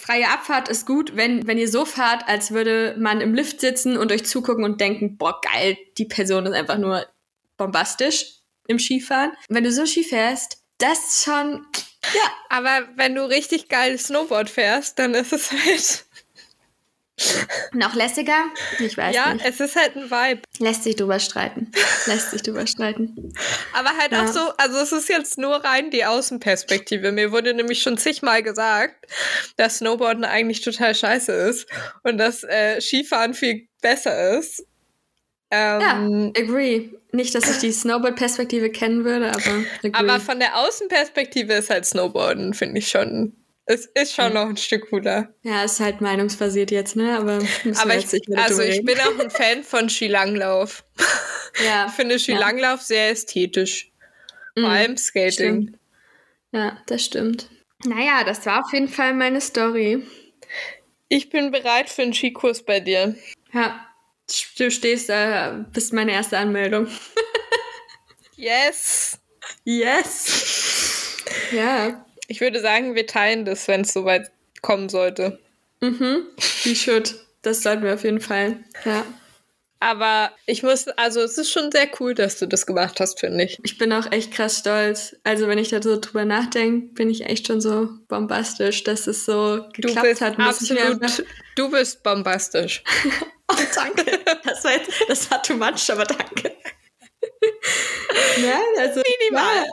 freie 0.00 0.28
Abfahrt 0.28 0.68
ist 0.68 0.86
gut, 0.86 1.16
wenn, 1.16 1.46
wenn 1.46 1.58
ihr 1.58 1.68
so 1.68 1.84
fahrt, 1.84 2.28
als 2.28 2.50
würde 2.50 2.96
man 2.98 3.20
im 3.20 3.34
Lift 3.34 3.60
sitzen 3.60 3.96
und 3.96 4.12
euch 4.12 4.24
zugucken 4.24 4.64
und 4.64 4.80
denken, 4.80 5.16
boah, 5.16 5.40
geil, 5.40 5.76
die 5.98 6.04
Person 6.04 6.46
ist 6.46 6.54
einfach 6.54 6.78
nur 6.78 7.06
bombastisch 7.56 8.40
im 8.66 8.78
Skifahren. 8.78 9.32
Wenn 9.48 9.64
du 9.64 9.72
so 9.72 9.86
Ski 9.86 10.04
fährst, 10.04 10.58
das 10.78 10.98
ist 10.98 11.24
schon, 11.24 11.66
Aber 12.48 12.88
wenn 12.96 13.14
du 13.14 13.28
richtig 13.28 13.68
geil 13.68 13.98
Snowboard 13.98 14.50
fährst, 14.50 14.98
dann 14.98 15.14
ist 15.14 15.32
es 15.32 15.52
halt. 15.52 16.04
Noch 17.72 17.94
lässiger. 17.94 18.44
Ich 18.78 18.96
weiß 18.96 19.14
ja, 19.14 19.34
nicht. 19.34 19.44
es 19.46 19.60
ist 19.60 19.76
halt 19.76 19.96
ein 19.96 20.10
Vibe. 20.10 20.42
Lässt 20.58 20.84
sich 20.84 20.96
drüber 20.96 21.18
streiten. 21.20 21.70
Lässt 22.06 22.30
sich 22.30 22.42
drüber 22.42 22.66
streiten. 22.66 23.32
Aber 23.72 23.90
halt 23.96 24.12
Ja. 24.12 24.24
auch 24.24 24.28
so, 24.28 24.40
also 24.56 24.78
es 24.78 24.92
ist 24.92 25.08
jetzt 25.08 25.38
nur 25.38 25.56
rein 25.56 25.90
die 25.90 26.04
Außenperspektive. 26.04 27.12
Mir 27.12 27.32
wurde 27.32 27.54
nämlich 27.54 27.82
schon 27.82 27.98
zigmal 27.98 28.42
gesagt, 28.42 29.06
dass 29.56 29.78
Snowboarden 29.78 30.24
eigentlich 30.24 30.62
total 30.62 30.94
scheiße 30.94 31.32
ist 31.32 31.66
und 32.02 32.18
dass 32.18 32.44
äh, 32.44 32.80
Skifahren 32.80 33.34
viel 33.34 33.68
besser 33.80 34.38
ist. 34.38 34.64
Ähm, 35.50 35.80
Ja, 36.34 36.42
agree. 36.42 36.90
Nicht, 37.12 37.34
dass 37.34 37.50
ich 37.50 37.58
die 37.58 37.72
Snowboard-Perspektive 37.72 38.70
kennen 38.70 39.04
würde, 39.04 39.28
aber 39.30 39.64
agree. 39.82 39.90
Aber 39.92 40.18
von 40.18 40.38
der 40.40 40.56
Außenperspektive 40.56 41.52
ist 41.52 41.68
halt 41.68 41.84
Snowboarden, 41.84 42.54
finde 42.54 42.78
ich 42.78 42.88
schon. 42.88 43.36
Es 43.64 43.86
ist 43.86 44.14
schon 44.14 44.32
noch 44.34 44.48
ein 44.48 44.56
Stück 44.56 44.90
cooler. 44.90 45.32
ja, 45.42 45.62
ist 45.64 45.78
halt 45.80 46.00
meinungsbasiert 46.00 46.70
jetzt, 46.70 46.96
ne? 46.96 47.16
Aber, 47.18 47.38
Aber 47.76 47.94
ich, 47.96 48.06
also 48.36 48.60
ich 48.62 48.84
bin 48.84 48.98
auch 48.98 49.18
ein 49.18 49.30
Fan 49.30 49.62
von 49.62 49.88
Skilanglauf. 49.88 50.84
ja, 51.64 51.86
Ich 51.86 51.92
finde 51.92 52.18
Skilanglauf 52.18 52.82
sehr 52.82 53.10
ästhetisch. 53.10 53.90
Vor 54.58 54.64
Mhm, 54.64 54.70
allem 54.70 54.96
Skating. 54.96 55.32
stimmt. 55.32 55.78
ja, 56.52 56.78
das 56.86 57.04
stimmt. 57.04 57.48
Naja, 57.84 58.24
das 58.24 58.44
war 58.46 58.64
auf 58.64 58.72
jeden 58.72 58.88
Fall 58.88 59.14
meine 59.14 59.40
Story. 59.40 60.06
Ich 61.08 61.30
bin 61.30 61.50
bereit 61.50 61.88
für 61.88 62.02
einen 62.02 62.12
Skikurs 62.14 62.62
bei 62.64 62.80
dir. 62.80 63.16
Ja, 63.52 63.86
du 64.58 64.70
stehst 64.70 65.08
da, 65.08 65.64
bist 65.72 65.92
meine 65.92 66.12
erste 66.12 66.36
Anmeldung. 66.38 66.88
Yes! 68.36 69.20
Yes! 69.64 71.16
ja. 71.52 72.04
Ich 72.28 72.40
würde 72.40 72.60
sagen, 72.60 72.94
wir 72.94 73.06
teilen 73.06 73.44
das, 73.44 73.68
wenn 73.68 73.82
es 73.82 73.92
soweit 73.92 74.30
kommen 74.62 74.88
sollte. 74.88 75.38
Mhm. 75.80 76.26
Wie 76.64 76.76
should. 76.76 77.14
Das 77.42 77.62
sollten 77.62 77.82
wir 77.82 77.94
auf 77.94 78.04
jeden 78.04 78.20
Fall. 78.20 78.58
Ja. 78.84 79.04
Aber 79.80 80.30
ich 80.46 80.62
muss, 80.62 80.86
also 80.86 81.20
es 81.22 81.36
ist 81.38 81.50
schon 81.50 81.72
sehr 81.72 81.88
cool, 81.98 82.14
dass 82.14 82.38
du 82.38 82.46
das 82.46 82.66
gemacht 82.66 83.00
hast, 83.00 83.18
finde 83.18 83.42
ich. 83.42 83.58
Ich 83.64 83.78
bin 83.78 83.92
auch 83.92 84.12
echt 84.12 84.30
krass 84.32 84.58
stolz. 84.60 85.16
Also 85.24 85.48
wenn 85.48 85.58
ich 85.58 85.70
da 85.70 85.82
so 85.82 85.98
drüber 85.98 86.24
nachdenke, 86.24 86.94
bin 86.94 87.10
ich 87.10 87.26
echt 87.26 87.48
schon 87.48 87.60
so 87.60 87.88
bombastisch, 88.06 88.84
dass 88.84 89.08
es 89.08 89.24
so 89.24 89.56
Du 89.56 89.88
geklappt 89.88 90.06
bist 90.06 90.20
hat. 90.20 90.38
Mir 90.38 90.44
einfach- 90.46 90.60
absolut, 90.60 91.26
du 91.56 91.70
bist 91.70 92.02
bombastisch. 92.02 92.82
Oh, 93.50 93.56
danke. 93.74 94.18
Das 94.44 94.64
war, 94.64 94.72
jetzt, 94.72 94.88
das 95.08 95.30
war 95.30 95.42
too 95.42 95.54
much, 95.54 95.90
aber 95.90 96.04
danke. 96.04 96.52
Ja, 98.42 98.60
also. 98.78 99.02
Minimal. 99.20 99.66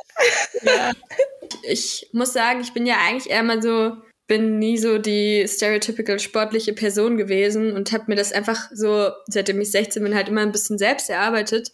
Ja, 0.63 0.73
ja. 0.75 0.91
Ich 1.63 2.07
muss 2.13 2.33
sagen, 2.33 2.62
ich 2.62 2.73
bin 2.73 2.85
ja 2.85 2.97
eigentlich 2.97 3.29
eher 3.29 3.43
mal 3.43 3.62
so, 3.62 3.97
bin 4.27 4.59
nie 4.59 4.77
so 4.77 4.97
die 4.97 5.45
stereotypical 5.47 6.19
sportliche 6.19 6.73
Person 6.73 7.17
gewesen 7.17 7.73
und 7.73 7.91
habe 7.91 8.05
mir 8.07 8.15
das 8.15 8.31
einfach 8.31 8.69
so, 8.73 9.12
seitdem 9.27 9.59
ich 9.62 9.71
16 9.71 10.03
bin, 10.03 10.15
halt 10.15 10.29
immer 10.29 10.41
ein 10.41 10.51
bisschen 10.51 10.77
selbst 10.77 11.09
erarbeitet. 11.09 11.71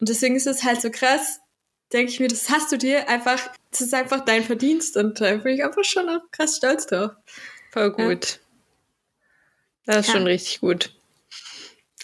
Und 0.00 0.08
deswegen 0.08 0.36
ist 0.36 0.46
es 0.46 0.64
halt 0.64 0.80
so 0.80 0.90
krass, 0.90 1.40
denke 1.92 2.10
ich 2.10 2.20
mir, 2.20 2.28
das 2.28 2.50
hast 2.50 2.72
du 2.72 2.76
dir 2.78 3.08
einfach, 3.08 3.40
das 3.70 3.80
ist 3.82 3.94
einfach 3.94 4.24
dein 4.24 4.42
Verdienst 4.44 4.96
und 4.96 5.20
da 5.20 5.36
bin 5.36 5.54
ich 5.54 5.64
einfach 5.64 5.84
schon 5.84 6.08
auch 6.08 6.20
krass 6.32 6.56
stolz 6.56 6.86
drauf. 6.86 7.12
Voll 7.70 7.92
gut. 7.92 8.40
Das 9.86 9.98
ist 10.00 10.06
Ja. 10.08 10.12
schon 10.14 10.26
richtig 10.26 10.60
gut. 10.60 10.92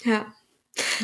Ja. 0.04 0.32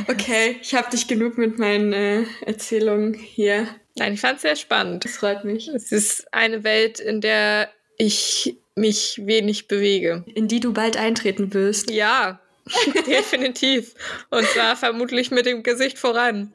Okay, 0.08 0.58
ich 0.60 0.74
habe 0.74 0.90
dich 0.90 1.08
genug 1.08 1.38
mit 1.38 1.58
meinen 1.58 1.92
äh, 1.92 2.24
Erzählungen 2.44 3.14
hier. 3.14 3.68
Nein, 3.96 4.14
ich 4.14 4.20
fand 4.20 4.36
es 4.36 4.42
sehr 4.42 4.56
spannend. 4.56 5.04
Das 5.04 5.16
freut 5.16 5.44
mich. 5.44 5.68
Es 5.68 5.90
ist 5.92 6.32
eine 6.32 6.64
Welt, 6.64 7.00
in 7.00 7.20
der 7.20 7.70
ich 7.96 8.56
mich 8.74 9.20
wenig 9.24 9.68
bewege. 9.68 10.24
In 10.34 10.48
die 10.48 10.60
du 10.60 10.72
bald 10.72 10.96
eintreten 10.96 11.52
wirst. 11.54 11.90
Ja, 11.90 12.40
definitiv. 13.06 13.94
Und 14.30 14.46
zwar 14.48 14.76
vermutlich 14.76 15.30
mit 15.30 15.46
dem 15.46 15.62
Gesicht 15.62 15.98
voran. 15.98 16.54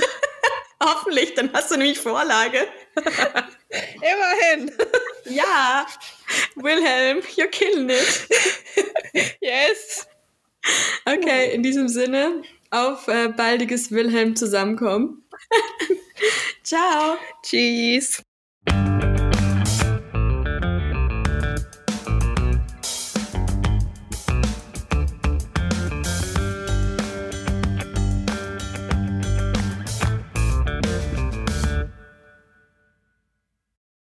Hoffentlich, 0.82 1.34
dann 1.34 1.52
hast 1.52 1.70
du 1.70 1.76
nämlich 1.76 1.98
Vorlage. 1.98 2.66
Immerhin. 3.96 4.72
Ja, 5.26 5.86
Wilhelm, 6.56 7.20
you're 7.36 7.48
killing 7.48 7.88
it. 7.88 8.28
Yes. 9.40 10.06
Okay, 11.04 11.54
in 11.54 11.62
diesem 11.62 11.88
Sinne, 11.88 12.42
auf 12.70 13.08
äh, 13.08 13.28
baldiges 13.28 13.90
Wilhelm 13.90 14.36
zusammenkommen. 14.36 15.24
Ciao. 16.62 17.18
Tschüss. 17.42 18.22